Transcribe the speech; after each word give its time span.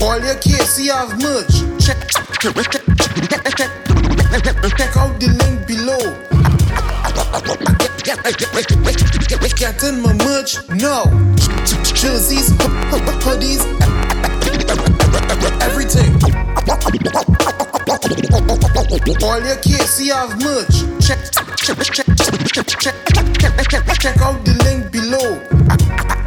All 0.00 0.18
your 0.24 0.36
kids 0.36 0.70
see 0.70 0.86
have 0.88 1.20
much. 1.20 1.52
Check, 1.84 1.98
check, 2.08 2.24
check, 2.40 2.54
check, 4.76 4.96
out 4.96 5.20
the 5.20 5.28
link 5.36 5.66
below. 5.66 6.00
Getting 9.58 10.00
my 10.00 10.12
merch 10.24 10.56
now. 10.70 11.04
Jerseys, 11.92 12.50
hoodies, 13.20 13.62
everything. 15.60 16.14
All 19.22 19.40
your 19.44 19.56
kids 19.56 19.90
see 19.90 20.08
have 20.08 20.40
merch. 20.40 20.84
Check, 21.06 21.18
check, 21.56 21.76
check, 21.82 22.06
check, 22.16 22.38
check, 22.78 22.94
check, 23.68 23.98
check 23.98 24.16
out 24.22 24.44
the 24.44 24.54
link 24.64 24.90
below. 24.90 26.17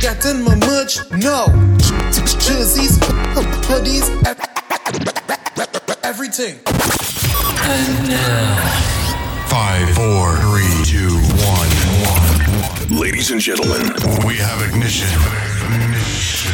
Getting 0.00 0.42
my 0.42 0.54
merch 0.56 0.98
now. 1.12 1.46
Jerseys, 2.40 2.98
hoodies, 3.68 4.08
everything. 6.02 6.58
And 6.66 8.08
now, 8.08 9.46
five, 9.46 9.88
four, 9.90 10.36
three, 10.36 10.84
two, 10.84 11.14
one, 11.44 11.68
one. 12.88 12.98
Ladies 12.98 13.30
and 13.30 13.40
gentlemen, 13.40 13.92
we 14.26 14.36
have 14.36 14.62
ignition. 14.68 15.08
ignition. 15.70 16.52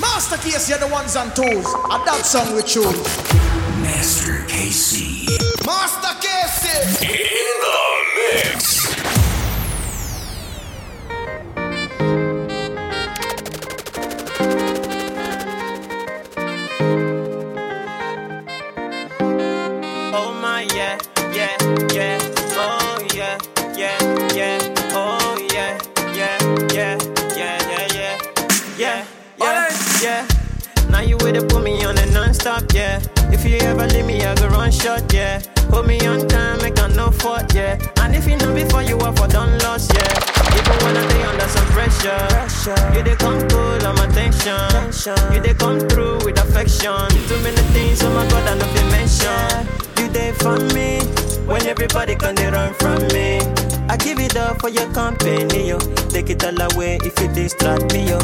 Master 0.00 0.36
Case, 0.36 0.68
you're 0.68 0.78
the 0.78 0.88
ones 0.88 1.16
on 1.16 1.34
toes. 1.34 1.66
A 1.66 1.98
that 2.06 2.22
song 2.24 2.54
we 2.54 2.62
chose. 2.62 2.84
Master 3.82 4.44
KC. 4.46 5.26
Master 5.66 6.20
Case. 6.20 6.33
Now 31.24 31.30
you 31.30 31.36
with 31.36 31.44
it, 31.44 31.48
put 31.48 31.64
me 31.64 31.82
on 31.84 31.96
a 31.96 32.06
non-stop, 32.12 32.64
yeah. 32.74 33.00
If 33.32 33.46
you 33.46 33.56
ever 33.56 33.86
leave 33.86 34.04
me, 34.04 34.22
I 34.22 34.34
go 34.34 34.48
run 34.48 34.70
short, 34.70 35.10
yeah. 35.10 35.40
Put 35.70 35.86
me 35.86 35.98
on 36.06 36.28
time, 36.28 36.58
make 36.60 36.78
I 36.78 36.88
no 36.88 37.10
fault, 37.10 37.54
yeah. 37.54 37.78
And 38.00 38.14
if 38.14 38.28
you 38.28 38.36
know 38.36 38.52
before 38.52 38.82
you 38.82 38.98
are 38.98 39.16
for 39.16 39.26
done 39.26 39.58
lost, 39.60 39.94
yeah. 39.94 40.04
Even 40.52 40.76
when 40.84 40.96
I 40.96 41.08
day 41.08 41.22
under 41.24 41.48
some 41.48 41.66
pressure, 41.72 42.94
you 42.94 43.02
they 43.02 43.16
come 43.16 43.40
cool, 43.48 43.86
on 43.86 43.96
my 43.96 44.04
attention. 44.04 45.32
You 45.32 45.40
they 45.40 45.54
come 45.54 45.80
through 45.88 46.24
with 46.26 46.38
affection. 46.38 47.08
Too 47.26 47.40
many 47.40 47.62
things, 47.72 48.02
oh 48.02 48.12
my 48.12 48.28
God, 48.28 48.46
I 48.46 48.58
know 48.58 48.68
you 48.76 48.84
mention. 48.92 49.66
You 49.98 50.08
there 50.10 50.34
for 50.34 50.58
me 50.74 51.00
when 51.46 51.66
everybody 51.66 52.16
can 52.16 52.34
they 52.34 52.48
run 52.48 52.74
from 52.74 53.00
me. 53.14 53.40
I 53.88 53.96
give 53.96 54.18
it 54.18 54.36
up 54.36 54.60
for 54.60 54.68
your 54.68 54.92
company, 54.92 55.68
yo. 55.68 55.78
Take 56.10 56.28
it 56.28 56.44
all 56.44 56.60
away 56.72 56.98
if 57.02 57.18
you 57.18 57.28
distract 57.28 57.94
me, 57.94 58.10
yo. 58.10 58.18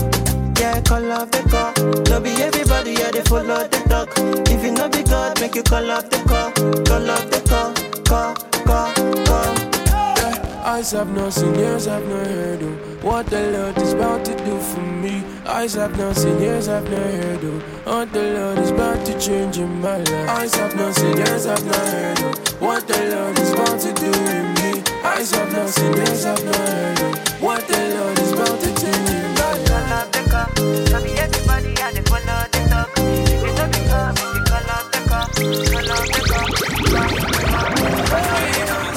Yeah, 0.61 0.78
call 0.83 1.11
off 1.12 1.30
the 1.30 1.41
call. 1.48 1.72
No 2.11 2.20
be 2.20 2.33
everybody, 2.42 2.92
yeah, 2.92 3.11
they 3.11 3.22
follow 3.22 3.66
the 3.66 3.78
talk. 3.89 4.11
If 4.50 4.62
you 4.62 4.72
know 4.72 4.91
be 4.91 5.03
God, 5.05 5.41
make 5.41 5.55
you 5.55 5.62
call 5.62 5.91
off 5.91 6.11
the 6.11 6.19
call. 6.28 6.53
Call 6.84 7.11
off 7.11 7.30
the 7.30 7.41
call, 7.48 7.72
call, 8.05 8.34
call, 8.66 8.92
call. 9.25 9.69
Eyes 10.62 10.92
have 10.92 11.14
not 11.14 11.33
seen, 11.33 11.55
ears 11.56 11.86
have 11.86 12.06
not 12.06 12.27
heard 12.27 12.61
of 12.62 13.03
what 13.05 13.27
the 13.27 13.50
Lord 13.50 13.78
is 13.78 13.94
about 13.94 14.27
to 14.27 14.36
do 14.44 14.58
for 14.61 14.80
me. 14.80 15.22
Eyes 15.47 15.72
have 15.75 15.97
not 15.97 16.14
seen, 16.14 16.39
ears 16.42 16.66
have 16.66 16.84
not 16.84 17.00
heard 17.00 17.42
of 17.44 17.62
what 17.86 18.12
the 18.12 18.22
Lord 18.34 18.58
is 18.58 18.70
about 18.70 19.06
to 19.06 19.19
change 19.19 19.56
in 19.56 19.81
my 19.81 19.97
life. 19.97 20.28
Eyes 20.28 20.54
have 20.56 20.76
not 20.76 20.94
seen, 20.94 21.19
ears 21.19 21.47
have 21.47 21.65
not 21.65 21.76
heard 21.76 22.19
of 22.21 22.60
what 22.60 22.87
the 22.87 22.98
Lord 23.09 23.38
is 23.38 23.53
about 23.53 23.81
to 23.81 23.93
do 23.94 24.12
in 24.37 24.54
me. 24.54 24.82
Eyes 25.03 25.31
have 25.32 25.50
not 25.50 25.71
seen, 25.71 25.94
ears 25.97 26.25
have 26.25 26.44
not 26.44 26.54
heard 26.54 27.00
of 27.00 27.42
what 27.42 27.66
the 27.66 27.78
Lord 27.97 28.19
is 28.19 28.32
about 28.32 28.60
to 28.60 28.71
do 28.75 28.87
in 28.87 29.34
my 29.41 29.53
life. 29.56 29.66
Call 29.66 29.92
off 29.97 30.12
the 30.12 30.21
call. 30.28 30.48
No 30.92 30.98
be 31.03 31.10
everybody, 31.19 31.72
yeah, 31.72 31.91
they 31.91 32.03
follow 32.03 32.44
the 32.53 32.60
talk. 32.69 32.91
If 32.98 33.41
you 33.42 33.53
know 33.56 33.66
be 33.72 33.81
make 33.81 34.34
you 34.37 34.44
call 34.44 34.69
off 34.77 34.92
the 34.92 35.00
call. 35.09 35.27
Call 35.72 35.91
off 35.91 36.04
the 36.06 36.21
call. 38.69 38.90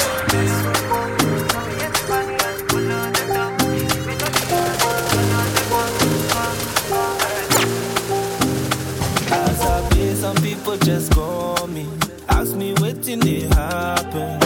Just 10.84 11.12
call 11.14 11.68
me. 11.68 11.88
Ask 12.28 12.56
me 12.56 12.74
waiting 12.82 13.20
they 13.20 13.42
happen. 13.42 14.40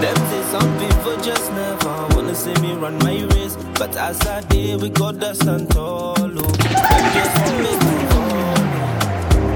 Them 0.00 0.16
say 0.30 0.42
some 0.52 0.78
people 0.78 1.16
just 1.22 1.50
never 1.52 2.06
wanna 2.14 2.34
see 2.34 2.54
me 2.60 2.74
run 2.74 2.98
my 2.98 3.22
race. 3.34 3.56
But 3.78 3.96
as 3.96 4.20
I 4.26 4.40
did, 4.42 4.80
we 4.80 4.90
got 4.90 5.18
the 5.18 5.34
stand 5.34 5.70
tall. 5.70 6.14
Oh. 6.18 6.26
Them 6.26 7.04
just 7.16 7.34
make 7.64 7.82
me 7.88 7.96
follow. 8.10 8.54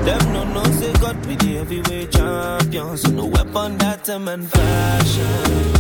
Them 0.05 0.33
no 0.33 0.45
no 0.45 0.65
say 0.79 0.93
God 0.95 1.17
be 1.27 1.37
the 1.37 1.59
heavyweight 1.59 2.11
champion. 2.13 2.97
So 2.97 3.11
no 3.11 3.27
weapon 3.27 3.79
that 3.79 4.09
a 4.09 4.19
man 4.19 4.43
fashion. 4.47 5.73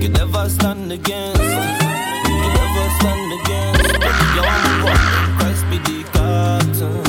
Can 0.00 0.12
never 0.12 0.48
stand 0.48 0.90
against. 0.90 1.40
Can 2.26 2.52
never 2.58 2.86
stand 2.98 3.32
against. 3.38 3.92
Young 4.36 4.84
one, 4.90 5.38
Christ 5.38 5.64
be 5.70 5.78
the 5.78 6.04
captain. 6.12 7.05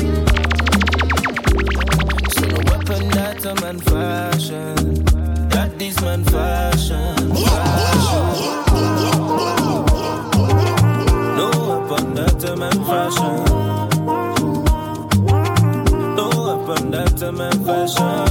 That 3.48 3.58
a 3.58 3.62
man 3.62 3.78
fashion. 3.80 5.04
That 5.48 5.78
this 5.78 6.00
man 6.02 6.24
fashion. 6.24 7.28
No 11.36 11.50
weapon 11.68 12.14
that 12.14 12.44
a 12.44 12.56
man 12.56 12.72
fashion. 12.84 13.44
No 16.16 16.28
weapon 16.28 16.90
that 16.90 17.22
a 17.22 17.32
man 17.32 17.64
fashion. 17.64 18.24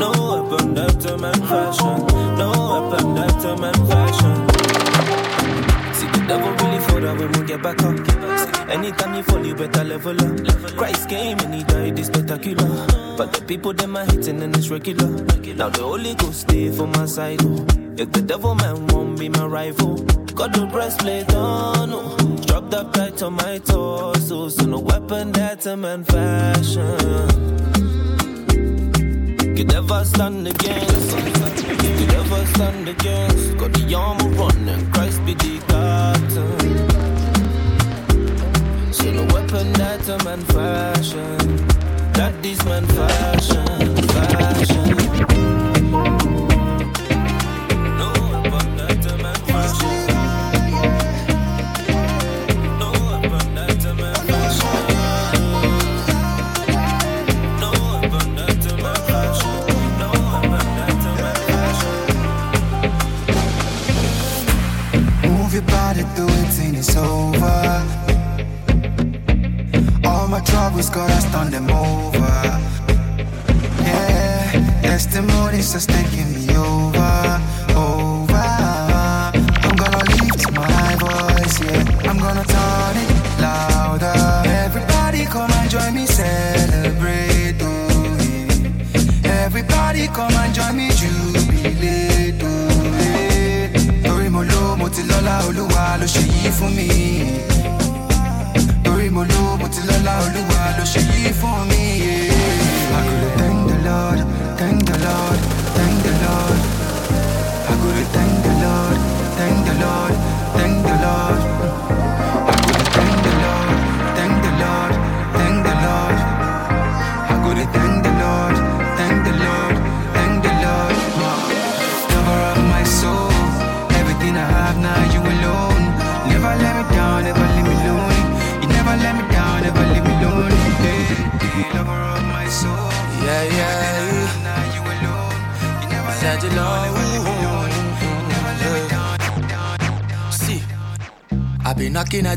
No 0.00 0.10
weapon 0.30 0.74
that 0.74 1.06
a 1.06 1.18
man 1.18 1.40
fashion. 1.50 2.06
No 2.38 2.50
weapon 2.70 3.14
that 3.14 3.44
a 3.44 3.56
man 3.56 3.74
fashion. 3.88 4.36
See 5.94 6.06
the 6.06 6.24
devil 6.26 6.50
really 6.52 6.80
for 6.84 7.00
that 7.00 7.38
we 7.38 7.46
get 7.46 7.62
back 7.62 7.82
up. 7.82 8.09
Anytime 8.70 9.14
you 9.16 9.22
fall, 9.24 9.44
you 9.44 9.54
better 9.54 9.82
level 9.82 10.16
up. 10.20 10.76
Christ 10.76 11.08
came 11.08 11.38
and 11.40 11.54
he 11.54 11.64
died, 11.64 11.98
is 11.98 12.06
spectacular. 12.06 12.86
But 13.16 13.32
the 13.32 13.44
people 13.46 13.72
them 13.72 13.96
are 13.96 14.04
hitting 14.04 14.40
and 14.42 14.56
it's 14.56 14.68
regular. 14.68 15.10
Now 15.54 15.68
the 15.68 15.82
Holy 15.82 16.14
Ghost 16.14 16.42
stay 16.42 16.70
for 16.70 16.86
my 16.86 17.04
side. 17.06 17.40
Oh. 17.42 17.66
If 17.98 18.12
the 18.12 18.22
devil 18.22 18.54
man 18.54 18.86
won't 18.86 19.18
be 19.18 19.28
my 19.28 19.44
rival, 19.44 19.96
got 20.34 20.56
oh. 20.56 20.60
the 20.60 20.66
breastplate 20.66 21.34
on. 21.34 21.90
Oh. 21.92 22.16
Strap 22.42 22.70
that 22.70 22.94
tight 22.94 23.22
on 23.22 23.34
my 23.34 23.58
torso, 23.58 24.48
so 24.48 24.64
no 24.64 24.78
weapon 24.78 25.32
that 25.32 25.66
a 25.66 25.76
man 25.76 26.04
fashion 26.04 27.60
could 29.60 29.68
never 29.68 30.04
stand 30.04 30.48
against. 30.48 31.16
Could 31.18 32.08
never 32.08 32.46
stand 32.46 32.88
against. 32.88 33.58
Got 33.58 33.72
the 33.74 33.94
armor 33.94 34.30
running, 34.30 34.90
Christ 34.92 35.24
be 35.26 35.34
the 35.34 35.58
captain. 35.68 37.09
So 39.00 39.12
no 39.12 39.24
weapon 39.34 39.72
that 39.74 40.08
a 40.08 40.24
man 40.24 40.40
fashion. 40.44 41.56
That 42.12 42.42
this 42.42 42.62
man 42.64 42.86
fashion, 42.86 43.96
fashion. 44.08 45.69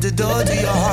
The 0.04 0.12
door 0.12 0.44
to 0.44 0.54
your 0.54 0.68
heart 0.68 0.93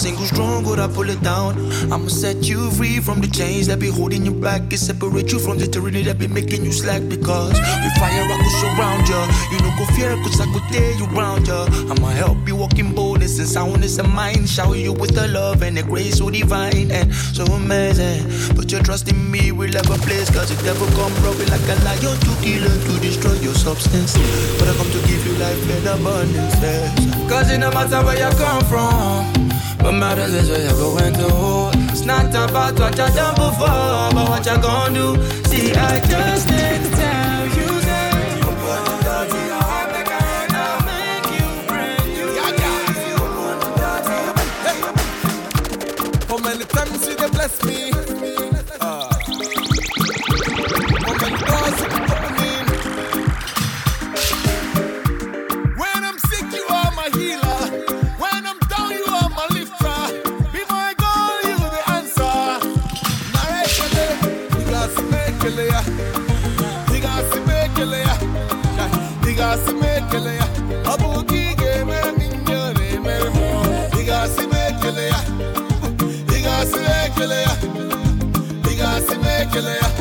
Single 0.00 0.24
stronghold, 0.24 0.80
I 0.80 0.88
pull 0.88 1.10
it 1.10 1.20
down. 1.20 1.60
I'ma 1.92 2.08
set 2.08 2.48
you 2.48 2.70
free 2.70 3.00
from 3.00 3.20
the 3.20 3.28
chains 3.28 3.66
that 3.66 3.78
be 3.78 3.90
holding 3.90 4.24
you 4.24 4.32
back. 4.32 4.72
It 4.72 4.78
separate 4.78 5.30
you 5.30 5.38
from 5.38 5.58
the 5.58 5.66
tyranny 5.66 6.02
that 6.04 6.18
be 6.18 6.26
making 6.26 6.64
you 6.64 6.72
slack. 6.72 7.06
Because 7.06 7.52
with 7.52 7.94
fire, 8.00 8.24
I 8.24 8.36
could 8.40 8.56
surround 8.64 9.04
ya. 9.06 9.20
You 9.52 9.60
know, 9.60 9.68
go 9.76 9.84
fear, 9.92 10.16
cause 10.24 10.40
I 10.40 10.48
could 10.54 10.64
tear 10.72 10.96
you 10.96 11.04
round 11.12 11.48
ya. 11.48 11.68
I'ma 11.92 12.16
help 12.16 12.48
you 12.48 12.56
walk 12.56 12.78
in 12.78 12.94
boldness 12.94 13.38
and 13.40 13.46
soundness 13.46 13.98
of 13.98 14.08
mind. 14.08 14.48
Shower 14.48 14.74
you 14.74 14.94
with 14.94 15.14
the 15.14 15.28
love 15.28 15.60
and 15.60 15.76
the 15.76 15.82
grace 15.82 16.16
so 16.16 16.30
divine 16.30 16.90
and 16.90 17.14
so 17.14 17.44
amazing. 17.52 18.24
Put 18.56 18.72
your 18.72 18.82
trust 18.82 19.06
in 19.12 19.30
me, 19.30 19.52
we'll 19.52 19.74
have 19.74 19.90
a 19.90 19.98
place. 20.00 20.30
Cause 20.30 20.50
it 20.50 20.64
never 20.64 20.86
come 20.96 21.12
rubbing 21.20 21.52
like 21.52 21.68
a 21.68 21.76
lion 21.84 22.16
to 22.24 22.32
kill 22.40 22.64
and 22.64 22.80
to 22.88 23.00
destroy 23.04 23.36
your 23.44 23.52
substance. 23.52 24.16
But 24.56 24.66
I 24.66 24.72
come 24.80 24.88
to 24.96 25.00
give 25.04 25.20
you 25.28 25.36
life 25.36 25.60
in 25.68 25.86
abundance. 25.86 26.56
Cause 27.28 27.50
it 27.50 27.58
no 27.58 27.70
matter 27.70 28.00
where 28.00 28.16
you 28.16 28.32
come 28.38 28.64
from. 28.64 29.49
What 29.80 29.92
matters 29.94 30.34
is 30.34 30.48
where 30.50 30.62
you're 30.62 30.74
going 30.76 31.14
to. 31.14 31.70
It's 31.92 32.04
not 32.04 32.26
about 32.28 32.78
what 32.78 32.92
you 32.98 33.08
done 33.14 33.34
before, 33.34 34.10
but 34.14 34.28
what 34.28 34.46
you 34.46 34.56
gonna 34.60 34.94
do. 34.94 35.16
See, 35.48 35.72
I 35.74 36.00
just 36.00 36.48
need 36.48 36.82
to 36.84 36.90
tell 36.96 37.46
you 37.58 37.80
that 37.88 38.38
you 38.38 38.48
put 38.62 38.80
the 38.86 38.94
door 39.04 39.24
to 39.32 39.38
your 39.50 39.62
heart, 39.70 39.88
like 39.92 40.10
I 40.10 40.46
make 40.90 41.26
you 41.36 41.48
brand. 41.68 42.06
You 42.16 42.26
put 43.36 43.56
the 43.62 43.70
door 43.80 44.00
to 44.06 44.14
your 44.24 44.34
How 46.28 46.38
many 46.38 46.64
times 46.64 47.06
you 47.08 47.14
they 47.16 47.28
bless 47.30 47.64
me? 47.64 47.89
Mekele 70.10 70.36
ya. 70.36 70.46
Minyore 72.18 72.98
mermo. 72.98 73.64
Digasi 73.96 74.46
mekele 74.46 75.06
ya. 75.06 75.20
Ya. 77.42 77.54
Ya. 79.74 79.99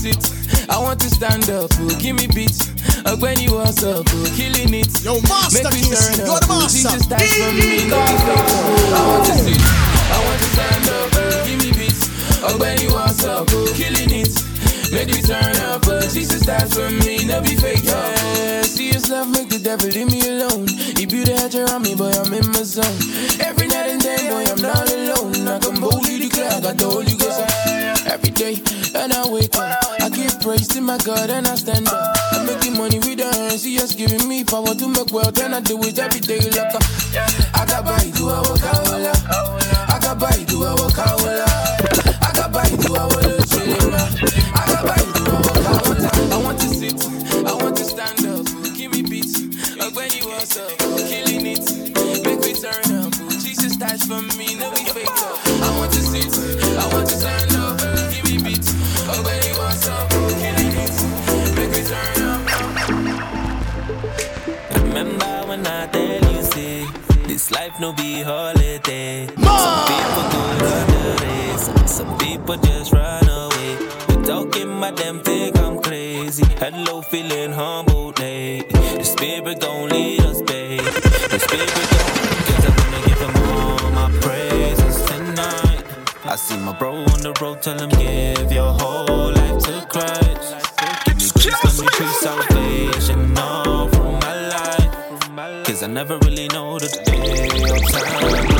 I 0.00 0.08
want 0.08 0.16
to 0.16 0.64
I 0.72 0.78
want 0.80 1.00
to 1.00 1.10
stand 1.10 1.50
up, 1.50 1.68
oh, 1.76 1.92
give 2.00 2.16
me 2.16 2.26
beats. 2.26 2.72
I'm 3.04 3.20
when 3.20 3.38
you 3.38 3.52
was 3.52 3.84
up, 3.84 4.06
oh, 4.08 4.32
killing 4.32 4.72
it. 4.72 4.88
Yo, 5.04 5.20
Master 5.28 5.68
Make 5.68 5.76
me 5.76 5.92
turn 5.92 6.24
you're 6.24 6.32
up, 6.32 6.40
the 6.40 6.48
oh, 6.48 6.64
master. 6.64 6.88
Jesus 6.88 7.04
dies 7.04 7.28
for 7.36 7.52
me, 7.52 7.84
fake 7.84 7.92
up. 7.92 8.08
I 8.08 9.00
want 9.12 9.28
to 9.28 9.34
sit, 9.36 9.60
I 9.60 10.16
want 10.24 10.40
to 10.40 10.48
stand 10.56 10.88
up, 10.88 11.12
oh, 11.20 11.44
give 11.44 11.60
me 11.60 11.70
beats. 11.76 12.08
Oh, 12.40 12.56
when 12.56 12.80
you 12.80 12.88
was 12.96 13.20
up, 13.28 13.44
oh, 13.52 13.68
killing 13.76 14.08
it. 14.08 14.32
Make 14.88 15.12
me 15.12 15.20
turn 15.20 15.52
up, 15.68 15.84
oh, 15.84 16.00
Jesus 16.08 16.48
dies 16.48 16.72
for 16.72 16.88
me, 17.04 17.28
no 17.28 17.42
be 17.44 17.52
fake. 17.60 17.84
Yeah, 17.84 18.62
see 18.64 18.96
yourself, 18.96 19.28
make 19.28 19.50
the 19.52 19.60
devil 19.60 19.88
leave 19.92 20.08
me 20.08 20.24
alone. 20.32 20.64
He 20.96 21.04
built 21.04 21.28
a 21.28 21.36
hedge 21.36 21.60
around 21.60 21.82
me, 21.84 21.92
boy, 21.94 22.08
I'm 22.08 22.32
in 22.32 22.48
my 22.56 22.64
zone. 22.64 22.88
Every 23.44 23.68
night 23.68 23.92
and 23.92 24.00
day, 24.00 24.32
boy, 24.32 24.48
I'm 24.48 24.64
not 24.64 24.88
alone. 24.88 25.44
I 25.44 25.58
can 25.60 25.76
boldly 25.76 26.24
declare, 26.24 26.56
I 26.56 26.60
got 26.64 26.80
the 26.80 26.88
Holy 26.88 27.20
Ghost. 27.20 27.44
Every 28.08 28.30
day, 28.32 28.56
and 28.96 29.12
I 29.12 29.28
wake 29.28 29.54
up, 29.56 29.79
my 30.90 30.98
God 31.04 31.30
and 31.30 31.46
I 31.46 31.54
stand 31.54 31.86
up. 31.86 32.16
I'm 32.32 32.46
making 32.46 32.76
money 32.76 32.98
with 32.98 33.18
the 33.18 33.30
hands, 33.30 33.62
He 33.62 33.78
just 33.78 33.96
giving 33.96 34.26
me 34.28 34.42
power 34.42 34.74
to 34.74 34.88
make 34.88 35.12
wealth, 35.12 35.38
and 35.38 35.54
I 35.54 35.60
do 35.60 35.78
it 35.86 35.96
every 35.96 36.18
day 36.18 36.40
like 36.50 36.74
a. 36.74 36.80
I 37.54 37.64
got 37.66 37.84
by 37.84 38.10
do 38.10 38.28
I 38.28 38.42
I 38.42 38.49
no 67.80 67.92
be 67.94 68.20
holiday. 68.20 69.26
Some 69.26 69.80
people 69.90 70.24
go 70.34 70.42
the 70.60 71.18
race, 71.24 71.90
some 71.90 72.18
people 72.18 72.56
just 72.56 72.92
run 72.92 73.26
away. 73.26 73.76
We 74.08 74.22
Talking 74.22 74.76
about 74.76 74.96
them 74.96 75.20
think 75.20 75.56
I'm 75.58 75.80
crazy. 75.80 76.44
Hello, 76.58 77.00
feeling 77.00 77.52
humbled 77.52 78.18
lately. 78.18 78.78
The 78.98 79.04
spirit 79.04 79.60
gon' 79.60 79.88
lead 79.88 80.20
us, 80.20 80.42
babe. 80.42 80.80
The 80.80 81.38
spirit 81.38 81.72
gon' 81.74 81.88
Cause 82.46 82.66
I'm 82.68 82.76
gonna 82.76 83.06
give 83.08 83.20
him 83.26 83.36
all 83.48 83.90
my 83.92 84.10
praises 84.20 84.96
tonight. 85.06 85.84
I 86.24 86.36
see 86.36 86.58
my 86.58 86.76
bro 86.78 86.96
on 86.96 87.20
the 87.22 87.32
road, 87.40 87.62
tell 87.62 87.78
him 87.78 87.88
give 87.90 88.52
your 88.52 88.72
whole 88.72 89.32
life 89.32 89.58
to 89.64 89.86
Christ. 89.88 90.54
Give 91.06 91.16
me 91.16 91.30
grace, 91.32 91.64
let 91.64 91.80
me 91.80 91.86
preach 91.96 92.16
salvation 92.20 92.69
Cause 95.80 95.88
I 95.88 95.92
never 95.92 96.18
really 96.18 96.46
know 96.48 96.78
the 96.78 96.88
day 97.06 97.48
or 97.64 97.80
time. 97.88 98.52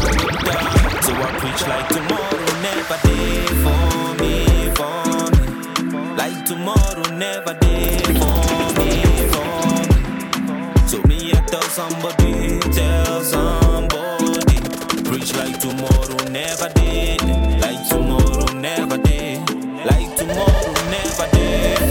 So 1.04 1.12
I 1.12 1.28
preach 1.36 1.62
like 1.68 1.88
tomorrow 1.90 2.48
never 2.64 2.96
did 3.04 3.50
for 3.60 4.14
me, 4.16 4.34
for 4.78 5.28
me. 5.36 6.16
Like 6.16 6.46
tomorrow 6.46 7.04
never 7.16 7.52
did 7.60 8.06
for 8.16 8.40
me, 8.78 8.96
for 9.34 9.52
me. 9.76 10.88
So 10.88 10.96
me 11.08 11.32
I 11.34 11.44
tell 11.44 11.60
somebody, 11.60 12.58
tell 12.72 13.20
somebody. 13.20 14.56
Preach 15.04 15.36
like 15.36 15.60
tomorrow 15.60 16.24
never 16.30 16.70
did. 16.70 17.20
Like 17.60 17.86
tomorrow 17.86 18.50
never 18.54 18.96
did. 18.96 19.40
Like 19.84 20.16
tomorrow 20.16 20.72
never 20.88 21.28
did 21.32 21.89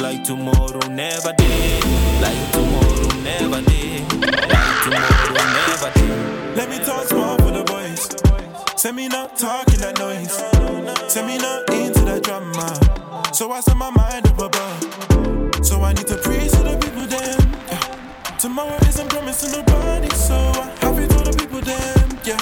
like 0.00 0.24
tomorrow 0.24 0.80
never 0.88 1.32
did. 1.36 1.84
Like 2.20 2.52
tomorrow 2.52 3.08
never 3.22 3.60
did. 3.62 4.02
Like 4.22 4.82
tomorrow 4.82 5.44
never 5.52 5.90
did. 5.94 6.56
Let 6.56 6.68
me 6.70 6.78
talk 6.78 7.06
small 7.06 7.36
for 7.38 7.50
the 7.50 7.64
boys. 7.64 8.08
Send 8.80 8.96
me 8.96 9.08
not 9.08 9.36
talking 9.36 9.80
that 9.80 9.98
noise. 9.98 10.32
Send 11.12 11.26
me 11.26 11.38
not 11.38 11.68
into 11.70 12.00
the 12.00 12.20
drama. 12.20 13.34
So 13.34 13.50
I 13.52 13.60
set 13.60 13.76
my 13.76 13.90
mind 13.90 14.26
up 14.26 14.38
above. 14.38 15.64
So 15.64 15.82
I 15.82 15.92
need 15.92 16.06
to 16.06 16.16
preach 16.16 16.50
to 16.52 16.62
the 16.62 16.78
people 16.80 17.06
then. 17.06 17.38
Yeah. 17.68 18.36
Tomorrow 18.38 18.76
isn't 18.88 19.08
promised 19.10 19.44
to 19.44 19.58
nobody. 19.58 20.10
So 20.16 20.34
I 20.34 20.70
have 20.80 20.98
it 20.98 21.10
to 21.10 21.18
the 21.18 21.36
people 21.38 21.60
then. 21.60 22.18
Yeah. 22.24 22.40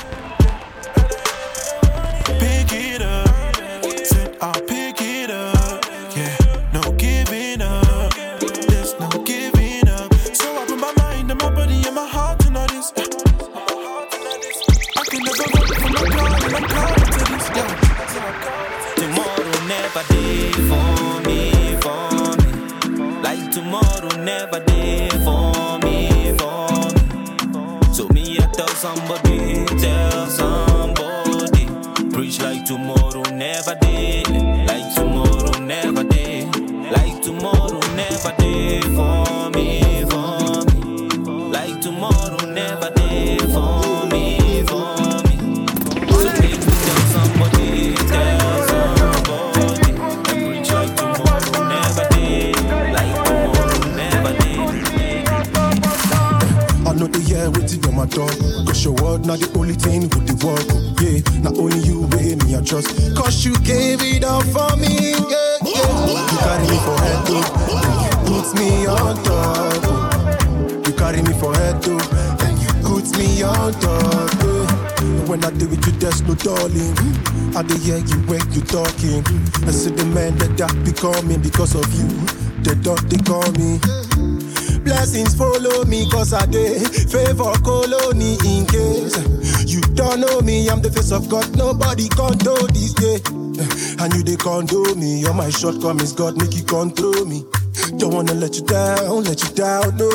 Pick 2.39 2.73
it 2.73 3.03
up. 3.03 3.12
Not 59.25 59.39
the 59.39 59.51
only 59.57 59.75
thing 59.75 60.03
with 60.11 60.27
the 60.27 60.37
work. 60.43 60.67
Yeah, 61.01 61.23
not 61.43 61.57
only 61.59 61.79
you, 61.87 62.03
way 62.15 62.35
me, 62.43 62.57
I 62.57 62.61
trust. 62.63 62.91
Cause 63.17 63.45
you 63.45 63.55
gave 63.63 64.03
it 64.03 64.25
up 64.25 64.43
for 64.51 64.75
me. 64.77 65.15
Yeah, 65.15 65.59
yeah. 65.63 66.11
You 66.11 66.39
carry 66.43 66.67
me 66.67 66.79
for 66.83 66.97
head. 66.99 67.23
Oh. 67.31 67.43
And 67.71 67.97
you 68.03 68.13
put 68.27 68.47
me 68.59 68.87
on 68.87 69.15
top. 69.23 69.83
oh. 69.87 70.83
You 70.87 70.93
carry 70.95 71.23
me 71.23 71.33
for 71.39 71.55
head, 71.55 71.77
oh. 71.87 71.99
though. 71.99 72.47
And 72.47 72.59
you 72.59 72.71
put 72.83 73.07
me 73.17 73.43
on 73.43 73.73
top. 73.79 74.31
Yeah. 74.43 75.31
When 75.31 75.45
I 75.45 75.51
deal 75.51 75.69
with 75.71 75.87
you, 75.87 75.93
there's 76.03 76.23
no 76.23 76.35
darling. 76.35 76.95
I 77.55 77.63
dey 77.63 77.79
hear 77.79 77.99
you 77.99 78.19
when 78.27 78.43
you 78.53 78.61
talking. 78.67 79.23
I 79.67 79.71
see 79.71 79.91
the 79.95 80.05
man 80.13 80.37
that 80.39 80.59
I 80.61 80.67
becoming 80.83 81.41
because 81.41 81.75
of 81.75 81.87
you. 81.95 82.09
They 82.67 82.75
don't 82.83 82.99
they 83.09 83.19
call 83.23 83.47
me. 83.55 83.79
Blessings 84.85 85.35
follow 85.35 85.85
me 85.85 86.09
cause 86.11 86.33
I 86.33 86.47
dey 86.47 86.79
favor 86.81 87.53
colony 87.65 88.37
in 88.45 88.67
case 88.67 89.17
you 89.67 89.81
don't 89.95 90.21
know 90.21 90.41
me. 90.41 90.69
I'm 90.69 90.81
the 90.83 90.91
face 90.91 91.13
of 91.13 91.29
God, 91.29 91.57
nobody 91.57 92.09
condo 92.09 92.57
this 92.69 92.93
day. 92.95 93.21
And 94.03 94.13
you 94.15 94.23
they 94.23 94.37
condo 94.37 94.83
me, 94.95 95.25
all 95.27 95.35
my 95.35 95.51
shortcomings, 95.51 96.13
God 96.13 96.37
make 96.37 96.55
you 96.55 96.65
control 96.65 97.25
me. 97.25 97.45
Don't 97.99 98.13
wanna 98.13 98.35
let 98.35 98.57
you 98.57 98.65
down, 98.65 99.25
let 99.25 99.43
you 99.43 99.55
down, 99.55 99.97
no. 99.97 100.11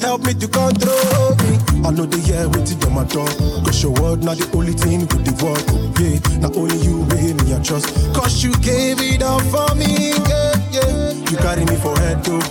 Help 0.00 0.24
me 0.24 0.34
to 0.34 0.48
control 0.48 1.30
me. 1.46 1.52
I 1.86 1.90
know 1.90 2.04
they 2.06 2.20
hear 2.20 2.48
waiting 2.48 2.82
on 2.84 2.94
my 2.94 3.04
door. 3.04 3.28
Cause 3.64 3.82
your 3.82 3.92
word 4.02 4.22
not 4.24 4.38
the 4.38 4.50
only 4.56 4.72
thing 4.72 5.00
with 5.00 5.22
the 5.24 5.34
work. 5.44 5.62
Yeah, 6.00 6.18
not 6.40 6.56
only 6.56 6.76
you, 6.82 7.02
way 7.14 7.32
me, 7.34 7.54
I 7.54 7.62
trust. 7.62 7.86
Cause 8.14 8.42
you 8.42 8.52
gave 8.58 9.00
it 9.00 9.22
up 9.22 9.42
for 9.54 9.74
me, 9.76 10.12
yeah, 10.28 10.54
yeah. 10.72 11.12
You 11.30 11.36
carry 11.38 11.64
me 11.64 11.76
for 11.76 11.94
head, 12.00 12.24
though. 12.24 12.42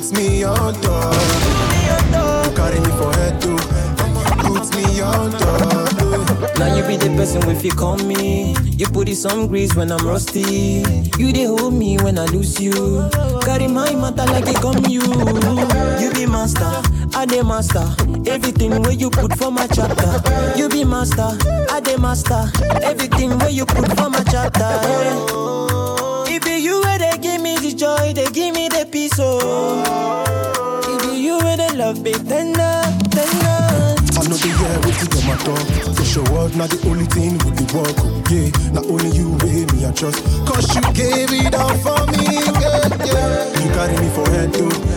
Put 0.00 0.16
me 0.16 0.44
on 0.44 0.72
top. 0.80 1.14
You 2.46 2.54
carry 2.56 2.80
me 2.80 2.90
for 2.96 3.12
head. 3.16 3.44
And 3.44 4.40
put 4.40 4.74
me 4.74 5.00
on 5.02 5.30
top. 5.32 6.58
Now 6.58 6.74
you 6.74 6.82
be 6.86 6.96
the 6.96 7.12
person 7.16 7.42
if 7.50 7.62
you 7.62 7.70
call 7.72 7.98
me. 7.98 8.54
You 8.78 8.86
put 8.86 9.10
it 9.10 9.16
some 9.16 9.46
grease 9.46 9.74
when 9.76 9.92
I'm 9.92 10.06
rusty. 10.06 10.82
You 11.18 11.32
they 11.32 11.44
hold 11.44 11.74
me 11.74 11.98
when 11.98 12.18
I 12.18 12.24
lose 12.26 12.58
you. 12.58 13.10
Carry 13.42 13.68
my 13.68 13.94
matter 13.94 14.24
like 14.32 14.48
it 14.48 14.56
come 14.56 14.82
you. 14.88 15.02
You 16.00 16.10
be 16.14 16.24
master, 16.24 16.64
I 17.14 17.26
the 17.26 17.44
master. 17.44 17.84
Everything 18.26 18.80
where 18.82 18.92
you 18.92 19.10
put 19.10 19.36
for 19.36 19.50
my 19.50 19.66
chapter. 19.66 20.22
You 20.58 20.70
be 20.70 20.82
master, 20.82 21.36
I 21.70 21.80
the 21.80 21.98
master. 22.00 22.50
Everything 22.82 23.38
where 23.38 23.50
you 23.50 23.66
put 23.66 23.86
for 23.98 24.08
my 24.08 24.24
chapter. 24.24 24.64
eh. 24.64 25.59
Give 27.20 27.40
me 27.40 27.56
the 27.56 27.72
joy, 27.74 28.12
they 28.12 28.26
give 28.30 28.54
me 28.54 28.68
the 28.68 28.86
peace. 28.90 29.18
Oh, 29.18 30.80
it 30.84 31.02
be 31.02 31.20
you 31.20 31.38
where 31.38 31.56
they 31.56 31.76
love 31.76 32.02
me 32.02 32.12
tender, 32.12 32.82
tender. 33.12 33.60
I 34.16 34.22
know 34.28 34.36
the 34.36 34.48
year 34.48 34.76
waiting 34.84 35.12
on 35.16 35.24
my 35.28 35.36
door. 35.44 35.60
Cause 35.96 36.14
your 36.16 36.24
word 36.32 36.56
not 36.56 36.70
the 36.70 36.80
only 36.88 37.06
thing 37.06 37.34
with 37.44 37.56
the 37.56 37.66
work. 37.76 37.96
Yeah, 38.28 38.50
not 38.72 38.86
only 38.86 39.10
you, 39.16 39.32
way 39.44 39.64
me, 39.72 39.86
I 39.86 39.92
trust. 39.92 40.22
Cause 40.46 40.68
you 40.74 40.82
gave 40.92 41.32
it 41.32 41.54
up 41.54 41.76
for 41.84 42.00
me. 42.12 42.40
Yeah, 42.60 42.88
yeah. 43.04 43.60
You 43.60 43.68
carry 43.72 43.96
me 43.96 44.08
for 44.14 44.28
head. 44.30 44.52
Put 44.52 44.90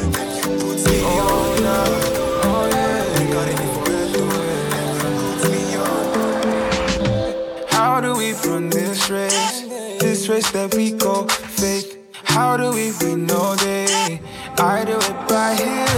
How 7.70 8.02
do 8.02 8.16
we 8.16 8.34
run 8.34 8.70
this 8.70 9.10
race? 9.10 9.62
This 10.00 10.28
race 10.28 10.52
that 10.52 10.74
we 10.76 10.98
call 10.98 11.28
faith. 11.28 12.03
How 12.34 12.58
do 12.58 12.72
we 12.72 12.92
win 13.00 13.30
all 13.30 13.56
day? 13.56 14.20
I 14.58 14.84
do 14.86 14.98
it 14.98 15.28
by 15.30 15.54
His 15.54 15.93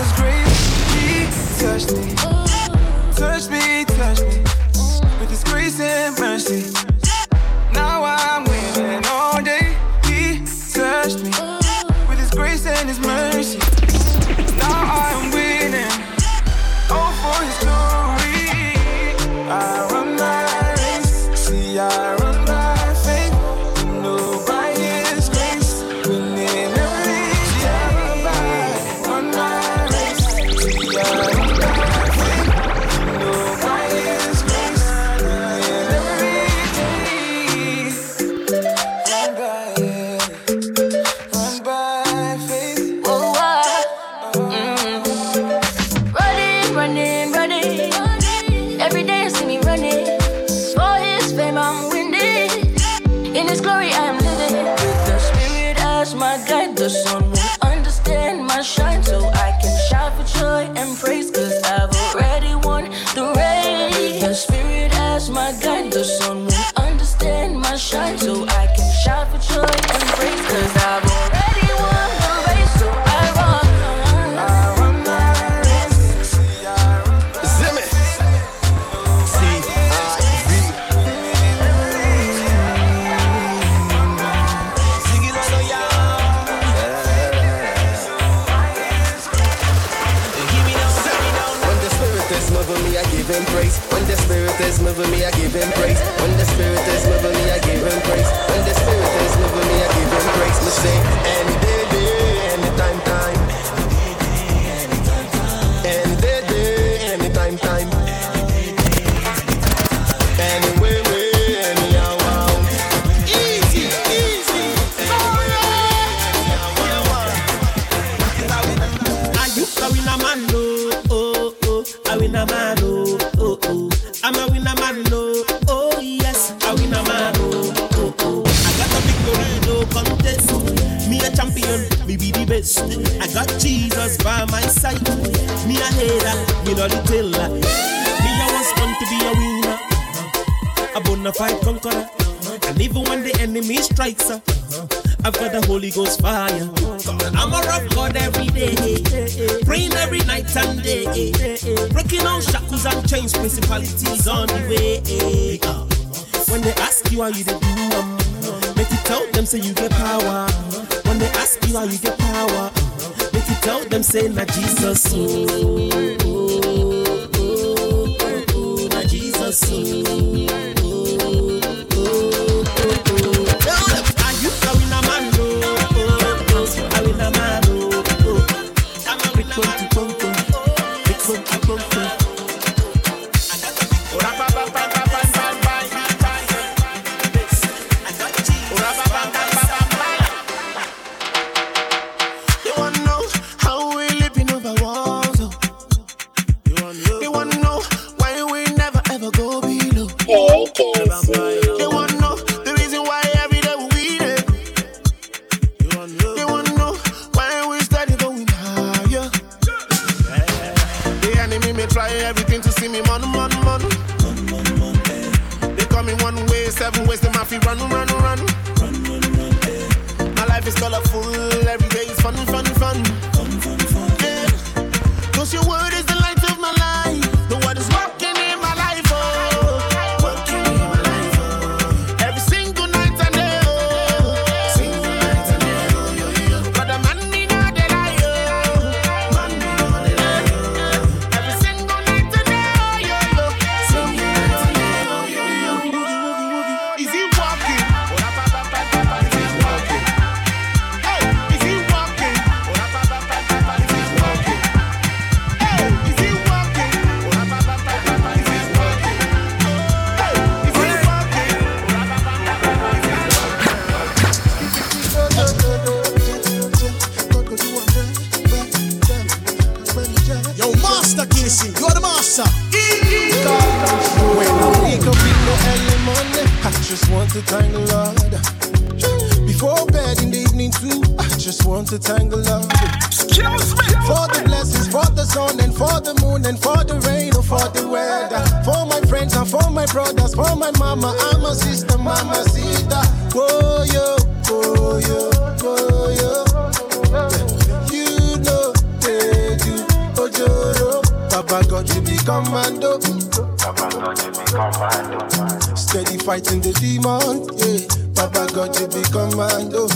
fighting 306.36 306.60
the 306.60 306.74
demon. 306.84 307.48
Yeah, 307.56 307.80
Papa 308.12 308.44
got 308.54 308.76
you 308.80 308.88
become 308.92 309.32
mine. 309.40 309.72
Oh. 309.72 309.88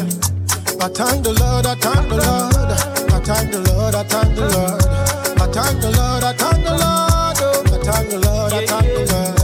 I 0.79 0.87
thank 0.87 1.23
the 1.27 1.33
Lord, 1.35 1.65
I 1.67 1.75
thank 1.75 2.07
the 2.07 2.15
Lord. 2.15 2.55
I 3.11 3.19
thank 3.19 3.51
the 3.51 3.59
Lord, 3.67 3.93
I 3.95 4.03
thank 4.07 4.35
the 4.39 4.47
Lord. 4.47 4.79
I 5.35 5.47
thank 5.51 5.81
the 5.83 5.89
Lord, 5.99 6.23
I 6.23 6.31
thank 6.39 6.63
the 6.63 6.71
Lord. 6.79 7.39
Oh. 7.43 7.59
I 7.67 7.83
thank 7.83 8.07
the 8.09 8.19
Lord, 8.23 8.53
I 8.53 8.65
thank 8.71 8.87
the 8.87 9.03
Lord. 9.11 9.35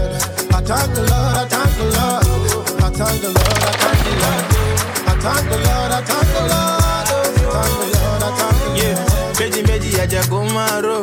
I 0.56 0.64
thank 0.64 0.90
the 0.96 1.04
Lord, 1.12 1.36
I 1.36 1.52
thank 1.52 1.72
the 1.76 1.88
Lord. 1.96 2.24
I 2.80 2.92
thank 2.96 3.20
the 3.24 3.32
Lord, 3.36 3.60
I 3.60 3.76
thank 3.76 4.00
the 4.06 4.16
Lord. 4.24 4.56
I 5.06 5.20
thank 5.20 5.44
the 5.52 5.58
Lord, 5.68 5.92
I 5.92 6.02
thank 6.08 6.28
the 6.32 6.44
Lord. 6.48 7.08
Oh. 7.12 7.28
I 7.28 7.52
thank 7.52 7.72
the 7.72 8.00
Lord, 8.00 8.12
I 8.16 8.40
thank 8.40 8.56
the 8.56 8.64
Lord. 8.64 8.80
Yeah, 8.80 8.96
méjì 9.40 9.62
méjì 9.68 9.90
ẹ̀jẹ̀ 10.04 10.24
kò 10.32 10.40
máa 10.56 10.76
rò 10.86 10.98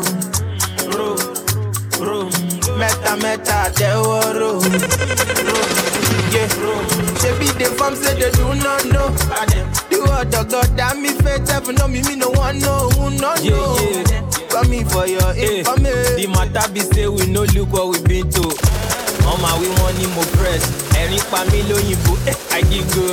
rò 0.96 1.08
rò 2.06 2.18
mẹ́ta 2.80 3.12
mẹ́ta 3.22 3.56
àtẹ́wọ́ 3.66 4.20
rò 4.40 4.50
rò 5.48 5.61
fam 7.82 7.96
say 7.96 8.14
they 8.14 8.30
do 8.30 8.46
not 8.62 8.84
know. 8.86 9.08
The 9.90 9.98
word 10.06 10.34
of 10.34 10.48
God 10.48 10.70
that 10.78 10.96
me 10.96 11.10
faith 11.18 11.48
heaven 11.50 11.74
know 11.74 11.88
me, 11.88 12.02
me 12.02 12.14
no 12.16 12.30
one 12.30 12.58
know 12.60 12.88
who 12.94 13.10
no 13.18 13.34
yeah, 13.42 13.50
know. 13.50 13.74
Yeah. 14.06 14.30
For 14.50 14.64
me 14.68 14.84
for 14.84 15.06
your 15.06 15.30
eh, 15.34 15.62
hey. 15.66 16.16
The 16.16 16.26
matter 16.30 16.66
be 16.72 16.80
say 16.80 17.08
we 17.08 17.26
no 17.26 17.42
look 17.54 17.72
what 17.72 17.90
we 17.90 17.98
been 18.06 18.30
to. 18.38 18.46
Mama 19.26 19.58
we 19.58 19.68
want 19.82 19.98
him 19.98 20.10
more 20.14 20.30
press. 20.38 20.62
Ẹ̀rín 20.94 21.22
pa 21.30 21.42
mí 21.50 21.60
eh, 22.30 22.56
I 22.56 22.62
give 22.70 22.86
go. 22.94 23.06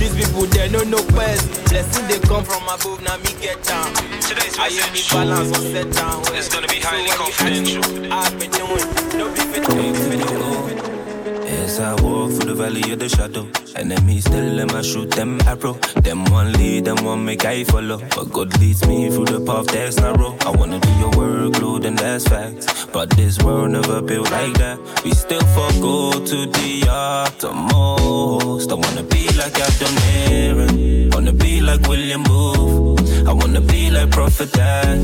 These 0.00 0.16
people 0.16 0.46
they 0.46 0.68
know 0.72 0.84
no 0.84 1.00
quest. 1.12 1.44
Blessing 1.68 2.06
they 2.08 2.20
come 2.20 2.44
from 2.44 2.64
above, 2.64 3.02
now 3.02 3.16
me 3.18 3.32
get 3.42 3.62
down. 3.64 3.92
Today's 4.24 4.56
I 4.58 4.68
am 4.80 4.92
me 4.94 5.02
balance 5.12 5.52
on 5.56 5.64
set 5.72 5.92
down. 5.92 6.22
It's 6.38 6.48
gonna 6.48 6.68
be 6.68 6.80
highly 6.80 7.10
so 7.10 7.16
confidential. 7.20 7.84
I've 8.12 8.32
been 8.38 8.50
doing, 8.50 8.86
no 9.18 9.28
be 9.34 9.42
fit, 9.52 9.68
no 9.68 9.82
be 9.92 10.00
fit, 10.08 10.18
no 10.40 10.66
be 10.66 10.80
fit. 10.80 10.89
I 11.80 11.94
walk 12.02 12.30
through 12.32 12.52
the 12.52 12.54
valley 12.54 12.92
of 12.92 12.98
the 12.98 13.08
shadow, 13.08 13.48
enemies 13.74 14.24
still 14.24 14.58
in 14.58 14.66
my 14.68 14.82
shoot 14.82 15.10
them 15.12 15.40
arrow. 15.46 15.74
Them 16.02 16.24
one 16.26 16.52
lead, 16.52 16.84
them 16.84 17.04
one 17.04 17.24
make 17.24 17.44
I 17.44 17.64
follow. 17.64 17.98
But 18.14 18.30
God 18.30 18.58
leads 18.60 18.86
me 18.86 19.08
through 19.10 19.26
the 19.26 19.40
path 19.40 19.66
that's 19.66 19.96
narrow. 19.96 20.36
I 20.40 20.50
wanna 20.50 20.78
do 20.78 20.90
your 20.98 21.10
work, 21.10 21.60
Lord, 21.60 21.84
and 21.84 21.98
that's 21.98 22.28
facts. 22.28 22.86
But 22.86 23.10
this 23.10 23.38
world 23.42 23.70
never 23.70 24.02
built 24.02 24.30
like 24.30 24.54
that. 24.58 24.78
We 25.04 25.12
still 25.12 25.44
forgo 25.56 26.24
to 26.24 26.46
the 26.46 26.86
uttermost. 26.88 28.70
I 28.70 28.74
wanna 28.74 29.02
be 29.04 29.28
like 29.38 29.54
Captain 29.54 29.96
Aaron, 30.30 31.09
wanna 31.12 31.32
be 31.32 31.60
like 31.60 31.80
William 31.88 32.22
Booth. 32.22 33.26
I 33.28 33.32
wanna 33.32 33.60
be 33.60 33.90
like 33.90 34.10
Prophet 34.10 34.52
Dad 34.52 34.98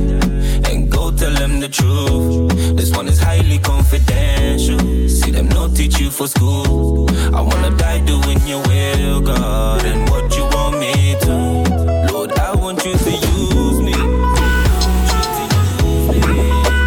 and 0.70 0.90
go 0.90 1.10
tell 1.10 1.32
them 1.34 1.60
the 1.60 1.68
truth. 1.68 2.50
This 2.76 2.90
one 2.96 3.08
is 3.08 3.18
highly 3.20 3.58
confidential. 3.58 4.78
See 5.08 5.30
them 5.30 5.48
not 5.48 5.74
teach 5.76 5.98
you 6.00 6.10
for 6.10 6.28
school. 6.28 7.08
I 7.34 7.40
wanna 7.40 7.70
die 7.76 8.00
doing 8.04 8.40
your 8.46 8.62
will, 8.68 9.20
God, 9.20 9.84
and 9.84 10.08
what 10.10 10.36
you 10.36 10.44
want 10.44 10.78
me 10.80 11.16
to. 11.22 12.12
Lord, 12.12 12.32
I 12.38 12.54
want 12.54 12.84
you 12.84 12.94
to 12.96 13.10
use 13.10 13.80
me. 13.88 13.96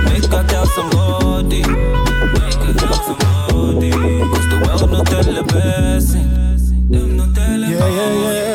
Make 0.09 0.33
I 0.33 0.43
tell 0.47 0.65
somebody. 0.67 1.61
Make 1.63 2.61
I 2.67 2.73
tell 2.81 2.93
somebody. 3.07 3.91
Cause 3.91 4.47
the 4.51 4.57
world 4.65 4.91
no 4.91 5.03
tell 5.03 5.33
no 5.33 5.43
tell 7.33 7.59
Yeah, 7.61 7.87
yeah, 7.97 8.13
yeah, 8.23 8.48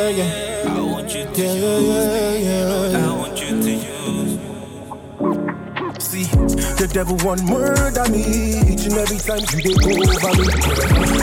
devil 6.95 7.17
want 7.27 7.43
murder 7.43 8.07
me 8.09 8.23
each 8.71 8.87
and 8.87 8.95
every 8.95 9.19
time 9.19 9.43
you 9.51 9.59
dey 9.67 9.75
go 9.83 9.91
over 9.99 10.33
me. 10.39 10.47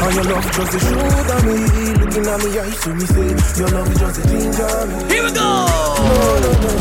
And 0.04 0.16
your 0.16 0.26
love 0.28 0.44
just 0.52 0.76
a 0.76 0.80
shoulder 0.84 1.40
me, 1.48 1.56
looking 1.96 2.28
at 2.28 2.40
me 2.44 2.60
eyes 2.60 2.76
to 2.84 2.90
me 2.94 3.06
say 3.08 3.32
your 3.58 3.70
love 3.72 3.88
is 3.88 3.98
just 3.98 4.20
a 4.20 4.28
me. 4.28 4.42
Here 5.08 5.24
we 5.24 5.32
go. 5.32 5.40
No, 5.40 6.40
no, 6.44 6.52
no, 6.60 6.72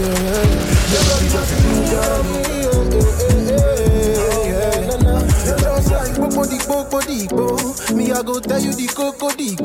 yeah, 0.00 0.48
your 0.88 1.04
love 1.12 1.22
is 1.22 1.32
just 1.32 1.52
a 1.52 1.60
ginger 1.60 2.08
me. 2.24 2.40
Yeah, 2.64 2.88
yeah, 2.88 3.17
just 6.44 6.68
like 6.68 6.90
Popo 6.90 6.98
di 6.98 6.98
Popo 6.98 7.00
di 7.00 7.26
Po. 7.28 7.94
Me, 7.94 8.12
I 8.12 8.22
go 8.22 8.40
tell 8.40 8.60
you 8.60 8.72
the 8.72 8.86
Coco 8.94 9.30
di. 9.34 9.56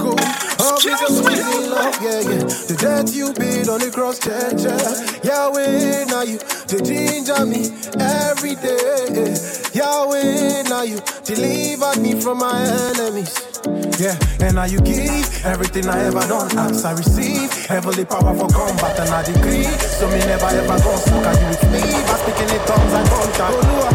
Oh, 0.60 0.80
because 0.84 1.22
we 1.22 1.34
in 1.34 1.70
love, 1.70 2.02
yeah, 2.02 2.22
yeah. 2.22 2.44
The 2.68 2.76
death 2.80 3.16
you 3.16 3.34
paid 3.34 3.68
on 3.70 3.80
the 3.80 3.92
cross, 3.92 4.20
yeah, 4.26 4.52
yeah. 4.58 5.22
Yahweh, 5.24 6.06
now 6.06 6.22
you, 6.22 6.38
the 6.68 6.82
ginger 6.82 7.46
me 7.46 7.70
every 8.00 8.56
day. 8.56 9.36
Yahweh, 9.74 10.64
now 10.64 10.84
you 10.84 11.00
deliver 11.24 12.00
me 12.00 12.20
from 12.20 12.40
my 12.40 12.62
enemies. 12.62 13.53
Yeah, 14.00 14.18
and 14.42 14.56
now 14.56 14.66
you 14.66 14.80
give 14.82 15.46
everything 15.46 15.88
I 15.88 16.04
ever 16.06 16.28
done. 16.28 16.52
As 16.58 16.84
I 16.84 16.92
receive 16.92 17.52
heavenly 17.68 18.04
power 18.06 18.36
for 18.36 18.48
combat, 18.50 19.00
and 19.00 19.10
I 19.10 19.24
decree. 19.24 19.64
So 19.64 20.08
me 20.10 20.20
never 20.20 20.46
ever 20.46 20.68
gonna 20.84 20.98
smoke. 20.98 21.26
Are 21.26 21.40
you 21.40 21.48
with 21.48 21.64
me? 21.72 21.82
By 22.04 22.16
speaking 22.20 22.50
in 22.52 22.62
tongues, 22.68 22.94
I 22.94 23.04
contact. 23.08 23.56
Olúwa, 23.56 23.90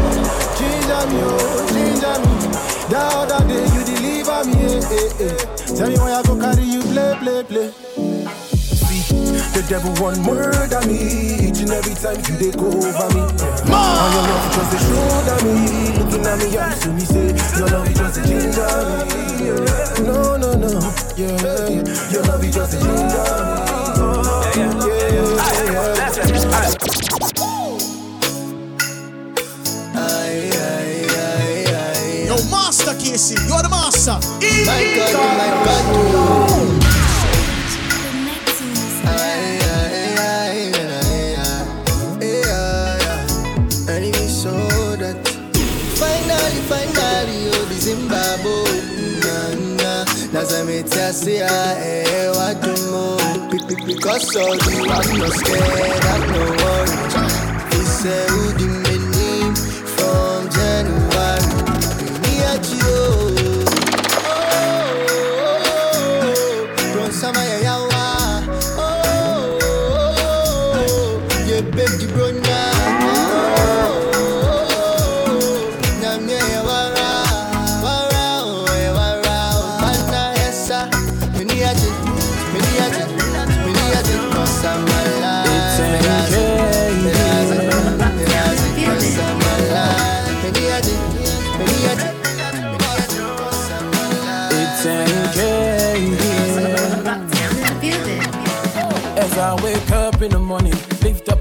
ginger 0.56 1.04
me, 1.12 1.18
oh, 1.20 1.68
ginger 1.68 2.16
me. 2.24 2.32
That 2.88 3.12
other 3.12 3.44
day 3.44 3.64
you 3.74 3.82
deliver 3.84 4.40
me, 4.48 4.56
eh, 4.64 4.96
eh, 4.96 5.24
eh. 5.28 5.76
Tell 5.76 5.88
me 5.90 5.96
why 5.98 6.12
I 6.14 6.22
go 6.22 6.38
carry 6.40 6.64
you, 6.64 6.80
play, 6.82 7.14
play, 7.20 7.42
play. 7.44 8.07
See, 9.58 9.64
the 9.64 9.68
devil 9.68 9.90
want 10.02 10.18
murder 10.24 10.80
me 10.86 11.48
each 11.48 11.60
and 11.60 11.70
every 11.70 11.94
time 11.94 12.18
you 12.28 12.34
they 12.38 12.50
go 12.54 12.68
over 12.68 13.08
me. 13.10 13.22
Yeah. 13.42 13.74
And 13.98 14.14
your 14.14 14.22
love 14.30 14.46
just 14.54 14.74
a 14.74 14.78
shoulder 14.86 15.38
me, 15.44 15.54
looking 15.98 16.26
at 16.26 16.38
me 16.38 16.58
eyes 16.58 16.78
to 16.82 16.88
me 16.92 17.00
say 17.00 17.34
your 17.58 17.68
love 17.68 17.88
is 17.90 17.98
just 17.98 18.18
a 18.18 18.22
ginger 18.22 18.70
me. 19.08 19.18
Yeah. 19.42 20.06
No, 20.06 20.36
no, 20.36 20.54
no, 20.54 20.70
yeah, 21.16 21.34
yeah. 21.42 21.82
Your 22.12 22.22
love 22.24 22.44
is 22.44 22.54
just 22.54 22.74
a 22.74 22.78
ginger 22.78 22.94
me. 22.98 23.98
Yeah, 24.54 24.74
yeah, 30.38 30.68
yeah, 31.02 31.34
yeah. 31.66 32.26
Yo, 32.26 32.36
Master 32.50 32.94
Casey, 32.94 33.34
you're 33.48 33.62
the 33.62 33.68
master. 33.70 34.18
My 34.66 34.82
God, 34.94 35.36
my 35.36 35.48
God, 35.64 36.77
na, 50.50 50.64
Nazametia 50.64 51.12
say, 51.12 51.40
eh, 51.42 52.30
what 52.30 52.60
do 52.62 52.74
more? 52.90 53.50
Be- 53.50 53.74
be- 53.76 53.94
Because 53.94 54.36
of 54.36 54.72
you, 54.72 54.84
I'm 54.84 55.18
not 55.18 55.32
scared, 55.32 56.04
I'm 56.04 56.32
no 56.32 56.42
worry. 56.62 56.96
He 57.70 57.84
said, 57.84 58.30
who 58.30 58.52
the 58.52 58.77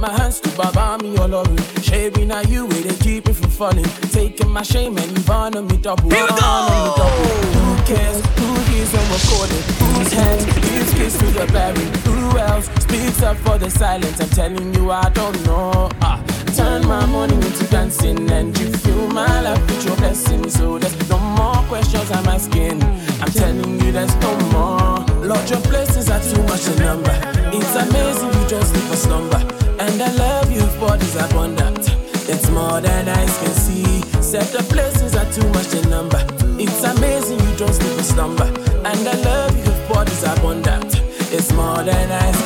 my 0.08 0.18
hands 0.22 0.40
to 0.40 0.50
Baba 0.56 1.04
me 1.04 1.18
all 1.18 1.34
over. 1.36 1.82
Shaving 1.82 2.32
at 2.32 2.48
you, 2.50 2.66
where 2.66 2.82
they 2.82 2.96
keep 3.04 3.28
me 3.28 3.34
from 3.34 3.50
falling. 3.50 3.90
Taking 4.12 4.50
my 4.50 4.62
shame 4.62 4.98
and 4.98 5.12
you've 5.12 5.30
honor 5.30 5.62
me 5.62 5.78
double. 5.78 6.10
Here 6.10 6.24
we 6.24 6.30
go. 6.30 6.52
me 6.72 6.82
double. 6.96 7.34
Who 7.58 7.68
cares? 7.84 8.20
Who 8.40 8.50
is 8.80 8.92
recorded? 9.16 9.64
Whose 9.82 10.14
hands 10.14 10.46
gives 10.46 10.94
kiss 10.94 11.18
to 11.18 11.26
the 11.38 11.46
berry? 11.52 11.86
Who 12.08 12.38
else 12.38 12.70
speaks 12.80 13.22
up 13.22 13.38
for 13.38 13.58
the 13.58 13.70
silence? 13.70 14.20
I'm 14.22 14.30
telling 14.30 14.74
you, 14.76 14.92
I 14.92 15.10
don't 15.10 15.46
know. 15.46 15.90
Ah, 16.02 16.24
turn 16.56 16.88
my 16.88 17.06
morning 17.08 17.44
into 17.44 17.66
dancing 17.68 18.30
and 18.32 18.58
you 18.58 18.72
fill 18.72 19.08
my 19.10 19.42
life 19.42 19.62
with 19.68 19.86
your 19.86 19.98
blessing. 19.98 20.50
So 20.50 20.80
there's 20.80 21.10
no 21.10 21.20
more 21.20 21.62
questions 21.68 22.10
I'm 22.12 22.28
asking. 22.28 22.82
I'm 23.22 23.32
telling 23.32 23.80
you, 23.82 23.92
there's 23.92 24.16
no 24.16 24.32
more. 24.54 25.06
Lord, 25.26 25.50
your 25.50 25.62
blessings 25.62 26.10
are 26.10 26.22
too 26.22 26.42
much 26.44 26.64
to 26.64 26.76
number. 26.80 27.16
It's 27.52 27.76
amazing 27.76 28.32
you 28.40 28.48
just 28.48 28.74
leave 28.74 28.92
us 28.92 29.06
number. 29.08 29.57
And 29.80 30.02
I 30.02 30.12
love 30.16 30.52
you 30.52 30.66
for 30.80 30.98
this 30.98 31.16
abundant. 31.16 31.80
It's 32.28 32.50
more 32.50 32.82
than 32.82 33.08
eyes 33.08 33.38
can 33.38 33.54
see. 33.54 34.02
Said 34.22 34.48
the 34.52 34.64
places 34.74 35.16
are 35.16 35.32
too 35.32 35.48
much 35.50 35.68
to 35.70 35.88
number. 35.88 36.22
It's 36.60 36.84
amazing 36.84 37.40
you 37.40 37.56
don't 37.56 37.78
leave 37.84 38.00
us 38.00 38.16
number. 38.16 38.46
And 38.90 39.08
I 39.08 39.14
love 39.22 39.56
you 39.58 39.72
for 39.88 40.04
this 40.04 40.24
abundant. 40.24 41.02
It's 41.32 41.52
more 41.54 41.84
than 41.84 42.12
eyes 42.12 42.37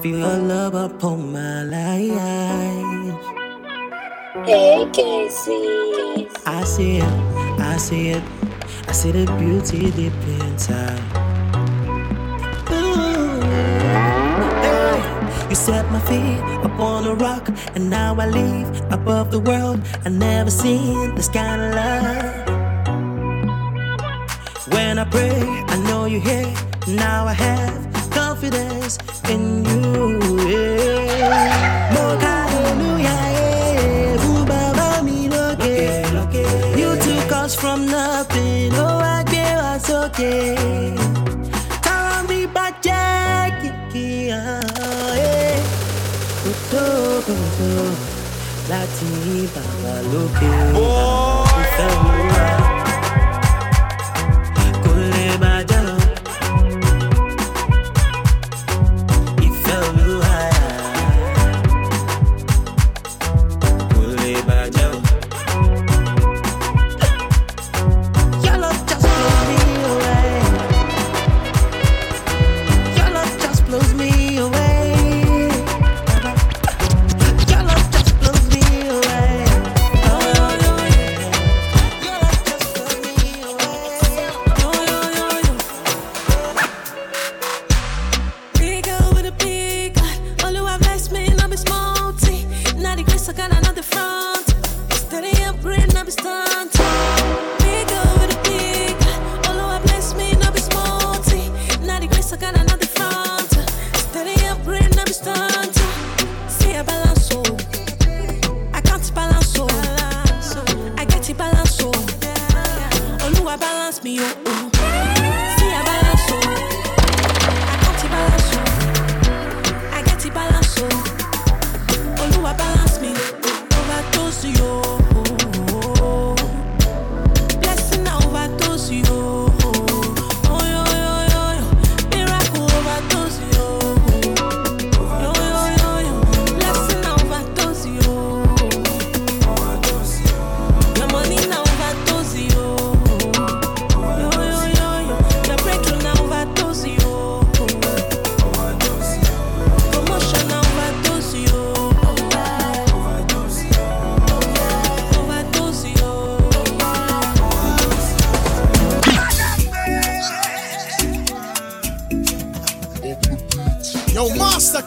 feel 0.00 0.18
your 0.18 0.38
love 0.38 0.74
upon 0.74 1.32
my 1.32 1.62
life. 1.62 3.14
Hey, 4.46 4.88
Casey. 4.92 6.28
I 6.46 6.64
see 6.64 6.98
it, 6.98 7.60
I 7.60 7.76
see 7.76 8.10
it. 8.10 8.22
I 8.88 8.92
see 8.92 9.10
the 9.12 9.26
beauty 9.38 9.90
deep 9.90 10.12
inside. 10.40 11.00
Ooh, 12.70 13.40
hey. 14.64 15.48
You 15.50 15.54
set 15.54 15.84
my 15.90 16.00
feet 16.00 16.40
upon 16.64 17.06
a 17.06 17.14
rock, 17.14 17.48
and 17.74 17.90
now 17.90 18.14
I 18.18 18.26
leave 18.26 18.68
above 18.90 19.30
the 19.30 19.40
world. 19.40 19.80
I 20.06 20.08
never 20.08 20.50
seen 20.50 21.14
this 21.14 21.28
kind 21.28 21.60
of 21.60 21.74
love. 21.74 22.48
When 24.72 24.98
I 24.98 25.04
pray, 25.04 25.40
I 25.68 25.76
know 25.88 26.06
you 26.06 26.20
hear. 26.20 26.46
Now 26.88 27.26
I 27.26 27.34
have 27.34 27.89
confidence 28.40 28.98
in 29.28 29.64
you. 29.64 30.48
Yeah. 30.48 31.92
Look, 31.94 32.20
hallelujah, 32.22 33.20
me 35.04 35.28
look, 35.28 35.60
You 36.78 36.96
took 36.96 37.32
us 37.32 37.54
from 37.54 37.86
nothing, 37.86 38.72
oh, 38.74 38.98
I 38.98 39.22
gave 39.24 39.58
us 39.72 39.90
okay. 39.90 40.56
Time 41.82 42.26
be 42.26 42.46
back, 42.46 42.80
Jack, 42.82 43.62
yeah. 43.94 44.60
Ah, 44.78 45.14
Láti 48.70 49.48
bàbá 49.54 49.94
lókè. 50.12 50.72
Bó 50.72 51.44
yeah. 51.56 52.59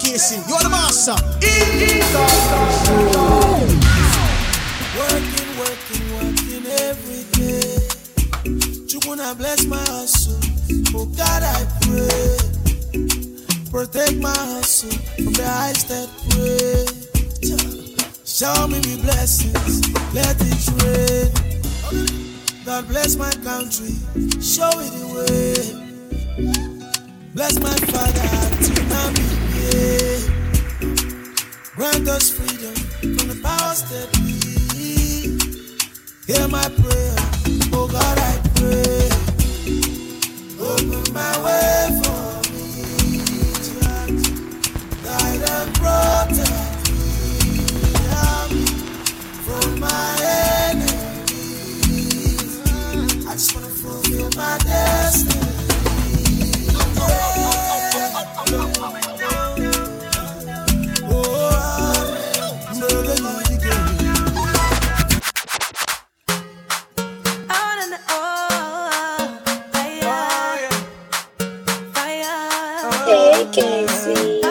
dedication. 0.04 0.44
You're 0.48 0.60
the 0.60 0.70
master. 0.70 1.16
Working, 4.98 5.50
working, 5.58 6.06
working 6.16 6.66
every 6.66 7.24
day. 7.34 7.78
You 8.89 9.00
wanna 9.06 9.36
bless 9.36 9.66
my 9.66 9.78
hustle. 9.78 10.39
Oh 10.96 11.06
God, 11.06 11.44
I 11.44 11.66
pray. 11.82 12.38
Protect 13.72 14.16
my 14.18 14.36
hustle 14.36 14.92
from 15.16 15.34
the 15.34 15.46
eyes 15.46 15.84
that 15.86 16.10
pray. 16.30 16.86
Show 18.26 18.68
me 18.68 18.80
the 18.80 18.98
blessings. 19.04 19.82
Let 20.13 20.38
it 20.39 20.68
rain. 20.84 21.32
God 22.66 22.88
bless 22.88 23.16
my 23.16 23.32
country, 23.44 23.92
show 24.42 24.70
it 24.80 24.92
the 24.98 25.08
way. 25.13 25.84
Bless 27.34 27.60
my 27.60 27.83
us 32.13 32.30
freedom 32.30 32.76
from 33.17 33.28
the 33.28 33.39
powers 33.41 33.82
that 33.89 34.08
be. 34.13 35.38
Hear 36.32 36.47
my 36.47 36.69
prayer. 36.69 37.03
Casey. 73.54 74.43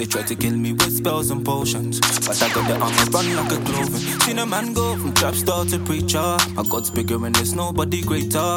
They 0.00 0.06
try 0.06 0.22
to 0.22 0.34
kill 0.34 0.56
me 0.56 0.72
with 0.72 0.96
spells 0.96 1.30
and 1.30 1.44
potions. 1.44 2.00
But 2.00 2.42
I 2.42 2.48
got 2.54 2.66
the 2.66 2.74
armor 2.80 3.10
run 3.10 3.36
like 3.36 3.52
a 3.52 3.62
cloven. 3.70 4.00
Seen 4.22 4.38
a 4.38 4.46
man 4.46 4.72
go 4.72 4.96
from 4.96 5.12
trap 5.12 5.34
star 5.34 5.66
to 5.66 5.78
preacher. 5.80 6.38
My 6.54 6.62
God's 6.62 6.90
bigger 6.90 7.22
and 7.22 7.34
there's 7.34 7.54
nobody 7.54 8.00
greater. 8.00 8.56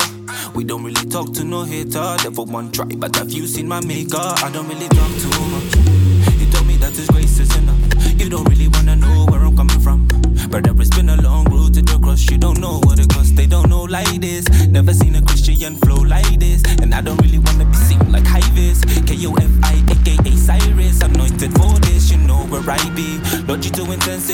We 0.56 0.64
don't 0.64 0.86
really 0.86 1.06
talk 1.10 1.34
to 1.34 1.44
no 1.44 1.64
hater. 1.64 2.16
Never 2.24 2.44
one 2.44 2.72
try, 2.72 2.86
but 2.86 3.18
have 3.18 3.30
you 3.30 3.46
seen 3.46 3.68
my 3.68 3.84
maker? 3.84 4.16
I 4.22 4.52
don't 4.54 4.70
really 4.70 4.88
talk 4.88 5.12
too 5.20 5.46
much. 5.52 5.83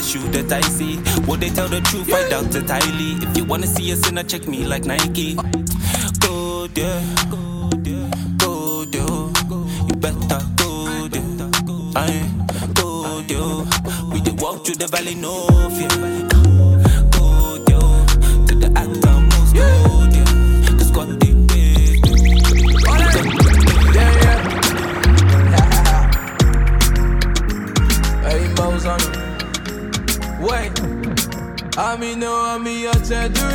issue 0.09 0.27
that 0.31 0.51
I 0.51 0.61
see. 0.61 0.97
Would 1.27 1.39
they 1.41 1.49
tell 1.49 1.67
the 1.67 1.81
truth? 1.81 2.07
Yeah. 2.07 2.17
I 2.17 2.29
doubt 2.29 2.55
it 2.55 2.69
highly. 2.69 3.27
If 3.27 3.37
you 3.37 3.45
wanna 3.45 3.67
see 3.67 3.91
a 3.91 3.95
sinner, 3.95 4.23
check 4.23 4.47
me 4.47 4.65
like 4.65 4.85
Nike. 4.85 5.35
Good, 6.19 6.77
yeah. 6.77 7.48
to 33.09 33.27
do 33.27 33.48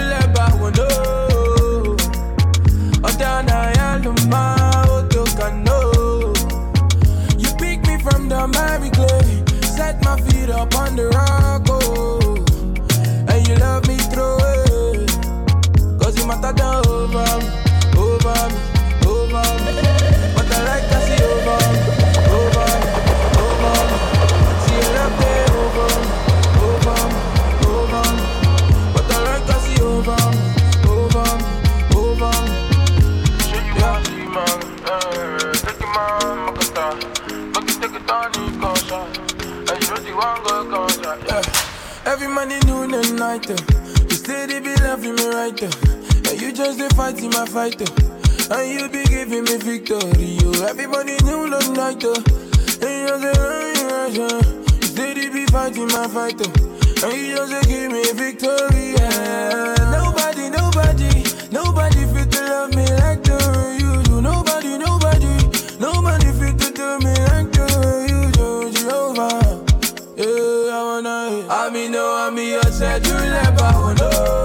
fighting 47.25 47.31
my 47.31 47.47
fighter. 47.47 48.55
And 48.55 48.81
you 48.81 48.89
be 48.89 49.05
giving 49.05 49.45
me 49.45 49.57
victory. 49.57 50.25
You 50.25 50.53
everybody 50.65 51.17
knew 51.25 51.49
love 51.49 51.71
night. 51.77 52.05
Uh. 52.05 52.15
And 52.83 52.95
you 53.01 53.19
say, 53.21 53.33
oh, 53.37 53.73
yeah, 53.77 54.07
yeah. 54.09 54.81
Steady 54.81 55.29
be 55.31 55.47
fighting 55.47 55.87
my 55.89 56.07
fighter. 56.09 56.51
And 57.05 57.17
you 57.17 57.37
just 57.37 57.69
give 57.69 57.93
me 57.93 58.05
victory. 58.13 58.95
Yeah. 58.99 59.75
Nobody, 59.93 60.51
nobody, 60.51 61.25
nobody 61.51 62.05
fit 62.13 62.31
to 62.33 62.41
love 62.47 62.75
me 62.75 62.87
like 63.01 63.23
the 63.23 63.37
way 63.57 63.79
you 63.81 64.03
do. 64.05 64.21
Nobody, 64.21 64.79
nobody, 64.79 65.35
nobody 65.81 66.33
fit 66.33 66.59
to 66.59 66.73
do 66.73 66.99
me 67.01 67.15
like 67.31 67.51
the 67.53 67.67
way 67.81 68.07
you 68.13 68.31
do. 68.33 68.71
Jehovah. 68.73 69.65
Yeah, 70.17 70.77
I 70.77 70.83
wanna. 70.85 71.47
I 71.49 71.71
mean, 71.71 71.93
no, 71.93 72.15
I 72.15 72.31
mean, 72.31 72.59
I 72.63 72.71
said 72.71 73.07
you 73.07 73.15
never, 73.15 73.71
oh 73.75 73.95
no. 73.99 74.44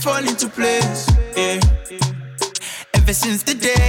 fall 0.00 0.24
into 0.28 0.48
place. 0.48 1.10
Yeah. 1.36 1.60
Ever 2.94 3.12
since 3.12 3.42
the 3.42 3.54
day 3.54 3.87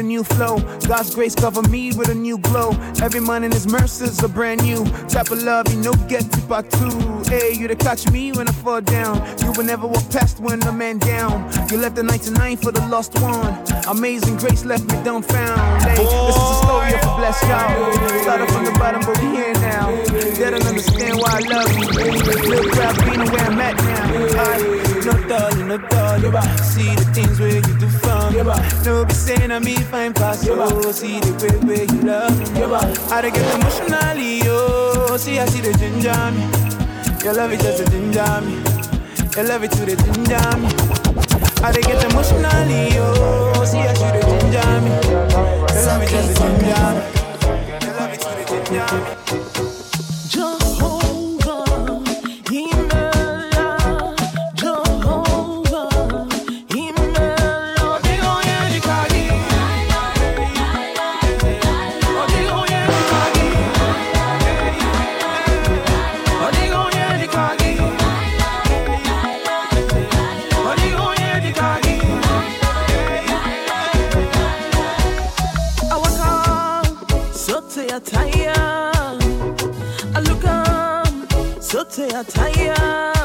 a 0.00 0.02
new 0.02 0.24
flow. 0.24 0.79
God's 1.00 1.14
grace 1.14 1.34
cover 1.34 1.62
me 1.70 1.92
with 1.92 2.10
a 2.10 2.14
new 2.14 2.36
glow. 2.36 2.72
Every 3.00 3.20
morning 3.20 3.50
His 3.52 3.66
mercies 3.66 4.22
are 4.22 4.28
brand 4.28 4.62
new. 4.62 4.84
Type 5.08 5.30
of 5.30 5.42
love, 5.42 5.72
you 5.72 5.80
know, 5.80 5.94
get 6.12 6.30
to 6.30 6.40
part 6.42 6.70
two. 6.72 6.90
Hey, 7.24 7.54
you 7.54 7.66
to 7.68 7.74
catch 7.74 8.10
me 8.10 8.32
when 8.32 8.46
I 8.46 8.52
fall 8.52 8.82
down. 8.82 9.16
You 9.40 9.50
will 9.52 9.64
never 9.64 9.86
walk 9.86 10.04
past 10.10 10.40
when 10.40 10.60
the 10.60 10.72
man 10.72 10.98
down. 10.98 11.50
You 11.70 11.78
left 11.78 11.96
the 11.96 12.02
99 12.02 12.58
for 12.58 12.70
the 12.70 12.86
lost 12.88 13.18
one. 13.22 13.56
Amazing 13.88 14.36
grace 14.36 14.66
left 14.66 14.84
me 14.92 14.96
dumbfound. 15.02 15.80
Hey, 15.84 16.04
this 16.04 16.36
is 16.36 16.50
a 16.52 16.54
story 16.68 16.92
of 16.92 17.00
a 17.00 17.16
blessed 17.16 17.44
child. 17.44 17.94
Started 18.20 18.52
from 18.52 18.66
the 18.66 18.72
bottom, 18.72 19.00
but 19.00 19.16
we 19.22 19.36
here 19.36 19.54
now. 19.54 19.88
They 20.04 20.50
don't 20.50 20.66
understand 20.66 21.16
why 21.16 21.40
I 21.40 21.48
love 21.48 21.78
you. 21.78 21.86
Little 22.44 22.70
proud 22.72 22.96
being 23.06 23.24
where 23.32 23.46
I'm 23.46 23.58
at 23.58 23.76
now. 23.88 24.20
I, 24.36 24.90
no 25.06 25.28
darling, 25.28 25.68
no 25.68 25.78
darling. 25.78 26.32
See 26.60 26.94
the 26.94 27.08
things 27.14 27.40
where 27.40 27.56
you 27.56 27.78
do 27.78 27.88
fun. 27.88 28.34
No 28.84 29.04
be 29.06 29.14
saying 29.14 29.50
I 29.50 29.58
me 29.60 29.76
fine 29.76 30.12
past 30.12 30.44
you. 30.90 30.96
See 30.96 31.20
the 31.20 31.32
way 31.40 31.56
where 31.66 31.84
you 31.84 32.02
love 32.02 32.36
me. 32.38 32.44
I 33.12 33.20
dey 33.22 33.30
get 33.30 33.54
emotionally, 33.54 34.38
yo. 34.42 35.16
See 35.16 35.38
I 35.38 35.46
see 35.46 35.60
the 35.60 35.72
ginger 35.78 36.30
me. 36.32 36.44
Your 37.24 37.34
love 37.34 37.52
is 37.52 37.62
just 37.62 37.82
a 37.82 37.90
ginger 37.90 38.40
me. 38.42 38.54
Your 39.36 39.46
love 39.46 39.62
it 39.62 39.70
to 39.72 39.86
the 39.86 39.96
ginger 39.96 40.56
me. 40.58 40.68
I 41.62 41.72
get 41.72 42.04
emotionally, 42.10 42.94
yo. 42.94 43.64
See 43.64 43.78
I 43.78 43.94
see 43.94 44.10
the 44.10 44.20
ginger 44.26 44.80
me. 44.80 44.90
Your 45.74 45.86
love 45.86 46.02
is 46.02 46.10
just 46.10 46.30
a 46.30 46.34
ginger 46.34 46.86
me. 46.96 47.02
Your 47.86 47.94
love 47.94 48.12
it 48.12 48.20
to 48.20 48.28
the 48.34 48.44
ginger 48.48 49.74
me. 49.74 49.79
Up, 81.98 82.30
so 82.30 82.30
tired. 82.30 83.19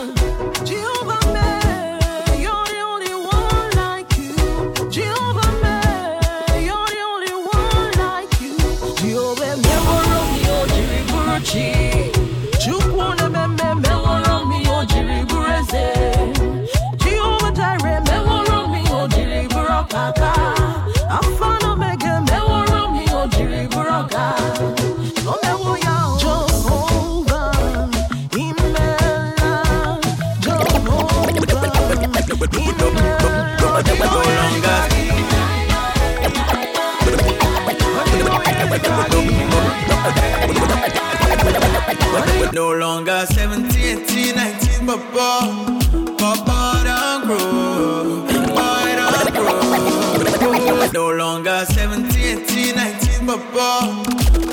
No 50.94 51.12
longer 51.12 51.66
17, 51.66 52.40
18, 52.48 52.76
19, 52.76 53.26
but 53.26 53.40
boy, 53.52 54.04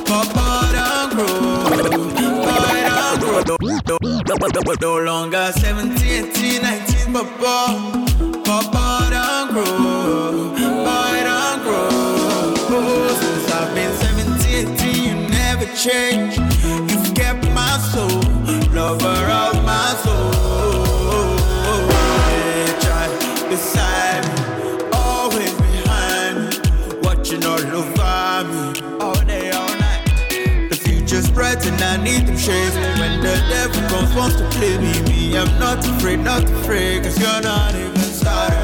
Papa 0.05 0.69
don't 0.73 1.15
grow, 1.15 1.41
boy 2.43 2.79
don't 2.89 3.21
grow. 3.21 3.43
No, 4.81 4.99
longer 4.99 5.53
17, 5.53 6.25
18, 6.35 6.63
19, 6.63 7.13
but 7.13 7.29
boy, 7.39 8.43
Papa 8.43 9.09
don't 9.11 9.53
grow, 9.53 10.51
boy 10.83 11.23
don't 11.23 11.63
grow. 11.63 13.09
Since 13.15 13.47
I've 13.53 13.75
been 13.77 13.93
17, 13.95 14.75
18, 14.75 15.05
you 15.05 15.15
never 15.29 15.67
change. 15.77 16.39
You've 16.91 17.15
kept 17.15 17.45
my 17.51 17.79
soul, 17.79 18.22
lover 18.83 19.25
of 19.43 19.55
my 19.65 19.89
soul. 20.03 21.37
Yeah, 22.31 22.81
try 22.85 23.07
beside 23.49 24.25
me, 24.29 24.41
always 24.93 25.55
behind 25.67 26.35
me, 26.41 26.57
watching 27.07 27.45
all 27.45 27.65
over 27.81 28.35
me, 28.53 28.65
all 29.05 29.21
day, 29.33 29.51
all 29.59 29.75
night. 29.87 30.03
The 30.71 30.79
future's 30.85 31.31
bright 31.31 31.65
and 31.71 31.81
I 31.93 31.95
need 32.03 32.27
them 32.27 32.37
shades. 32.37 32.75
When 33.01 33.15
the 33.27 33.37
devil 33.53 33.83
comes, 33.91 34.13
wants 34.17 34.37
to 34.41 34.47
play 34.57 34.75
me, 34.85 34.95
me, 35.09 35.39
I'm 35.39 35.53
not 35.61 35.79
afraid, 35.93 36.21
not 36.31 36.45
afraid, 36.59 37.05
cause 37.05 37.17
you're 37.23 37.43
not 37.53 37.75
even 37.77 38.09
started 38.21 38.62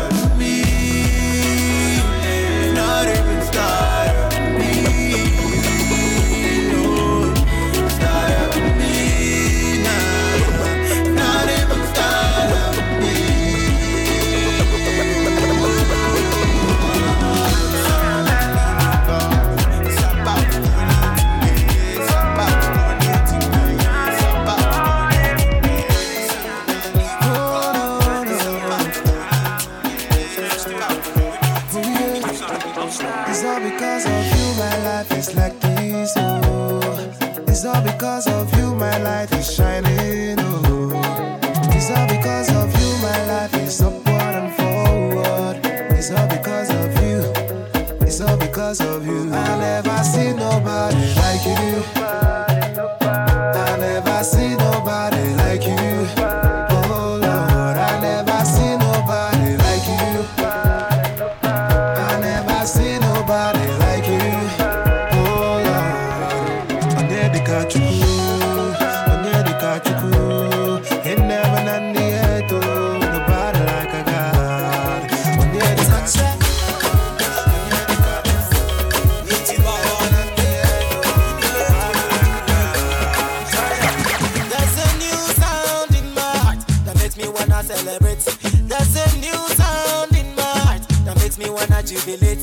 me 91.38 91.50
wanna 91.50 91.82
jubilate. 91.82 92.42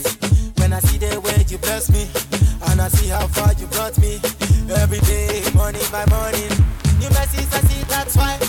When 0.58 0.72
I 0.74 0.80
see 0.80 0.98
the 0.98 1.20
way 1.20 1.46
you 1.50 1.58
bless 1.58 1.89
me, 1.91 2.08
and 2.72 2.82
I 2.82 2.88
see 2.88 3.10
how 3.10 3.28
far 3.28 3.54
you 3.54 3.68
brought 3.68 3.98
me. 4.00 4.20
Every 4.72 5.00
day, 5.00 5.43
morning 5.54 5.86
by 5.91 6.06
morning, 6.08 6.50
new 7.00 7.10
mercies 7.10 7.52
I 7.54 7.60
see. 7.68 7.84
That's 7.89 8.16
why 8.16 8.45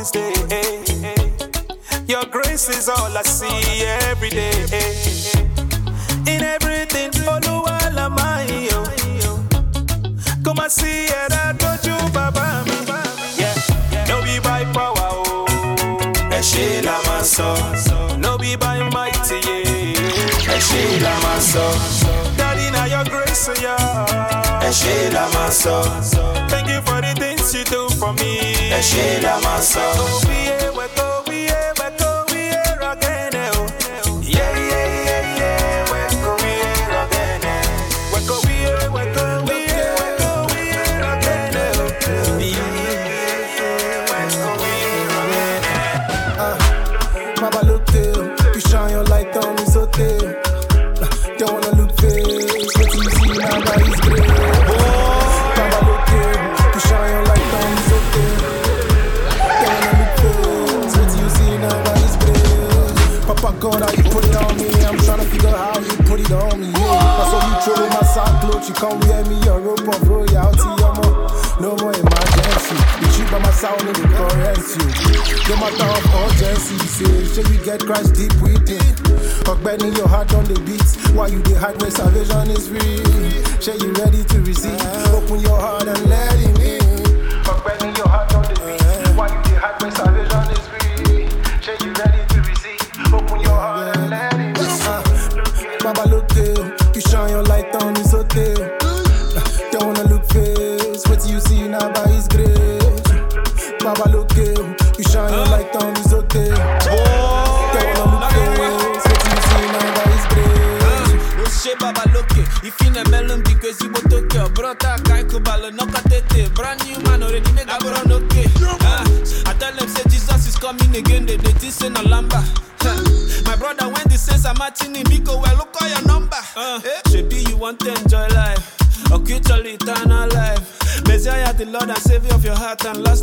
this 0.00 0.10
day. 0.10 0.32
Eh. 0.50 2.04
Your 2.06 2.24
grace 2.24 2.68
is 2.70 2.88
all 2.88 3.16
I 3.16 3.22
see 3.22 3.84
every 4.08 4.30
day. 4.30 4.52
Eh. 4.72 6.32
In 6.32 6.42
everything, 6.42 7.12
follow 7.12 7.60
Oluwa 7.64 7.76
la 7.94 8.08
mayo. 8.08 8.80
Oh. 9.28 9.44
Come 10.44 10.60
and 10.60 10.72
see 10.72 11.04
it, 11.04 11.32
I 11.32 11.52
told 11.58 11.84
you, 11.84 11.98
Baba. 12.12 12.64
Yeah, 13.36 13.54
no 14.08 14.22
be 14.22 14.38
by 14.40 14.64
power, 14.72 14.96
oh. 14.98 15.44
Ẹ 16.36 16.40
ṣé 16.50 16.66
la. 16.86 16.96
No 18.16 18.38
be 18.38 18.56
by 18.56 18.78
mighty, 18.96 19.38
yeah. 19.46 20.54
Ẹ 20.54 20.58
ṣé 20.68 20.82
la 21.04 21.12
máa 21.24 21.40
sọ. 21.50 21.66
Daddy, 22.38 22.66
now 22.74 22.86
your 22.94 23.04
grace, 23.12 23.48
yeah. 23.60 24.66
Ẹ 24.66 24.70
ṣé 24.80 25.12
la. 25.14 25.24
Thank 26.48 26.68
you 26.68 26.80
for 26.86 27.00
the 27.02 27.12
day 27.20 27.29
what 27.50 27.58
you 27.58 27.64
do 27.64 27.88
for 27.96 28.12
me. 28.14 28.70
And 28.70 28.84
she 28.84 29.20
la 29.22 29.40
my 29.40 29.60
soul. 29.60 30.69
down 66.30 66.60
me. 66.60 66.70
Yeah. 66.70 66.78
I 66.78 67.24
saw 67.26 67.40
you 67.42 67.56
throw 67.66 67.88
my 67.90 68.02
soul, 68.06 68.32
clothes. 68.40 68.68
You 68.68 68.74
come 68.78 68.98
wear 69.02 69.22
me 69.26 69.36
a 69.50 69.58
rope 69.58 69.82
of 69.82 70.08
royalty. 70.08 70.70
I'm 70.78 71.02
a 71.02 71.10
no 71.60 71.76
more 71.76 71.92
emergency. 71.92 72.78
You 73.02 73.06
cheat 73.12 73.28
by 73.30 73.38
my 73.42 73.50
sound 73.50 73.82
in 73.82 73.92
the 73.98 74.06
currency. 74.14 74.80
No 75.50 75.54
matter 75.58 75.90
of 75.90 76.06
urgency, 76.22 76.78
say, 76.86 77.26
should 77.34 77.48
we 77.50 77.58
get 77.66 77.84
crushed 77.84 78.14
deep 78.14 78.32
within? 78.40 78.80
Ogbeni, 79.50 79.94
your 79.96 80.08
heart 80.08 80.32
on 80.32 80.44
the 80.44 80.58
beat. 80.62 80.86
Why 81.12 81.26
you 81.26 81.42
the 81.42 81.58
hard 81.58 81.82
way 81.82 81.90
salvation 81.90 82.48
is 82.54 82.68
free? 82.70 83.02
Say 83.60 83.76
you 83.76 83.92
ready 83.98 84.22
to 84.24 84.38
receive? 84.40 84.80
Open 85.12 85.40
your 85.40 85.58
heart 85.58 85.88
and 85.88 86.02
let 86.08 86.32
him 86.38 86.59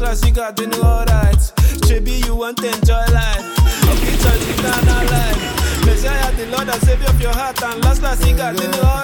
cause 0.07 0.25
you 0.25 0.31
got 0.31 0.55
the 0.55 0.65
new 0.65 0.81
alright. 0.81 1.35
Chibi, 1.83 2.25
you 2.25 2.33
want 2.33 2.57
to 2.59 2.67
enjoy 2.67 3.05
life. 3.11 3.43
Okay, 3.91 4.15
church, 4.23 4.43
you 4.47 4.55
can't 4.63 4.87
lie. 5.11 5.35
Messiah, 5.85 6.31
the 6.37 6.45
Lord 6.45 6.69
and 6.69 6.81
you 6.81 7.03
of 7.03 7.19
your 7.19 7.33
heart, 7.33 7.61
and 7.63 7.83
last, 7.83 8.01
last, 8.01 8.25
you 8.25 8.37
got 8.37 8.55
the 8.55 8.67
new 8.69 8.79
alright. 8.79 8.96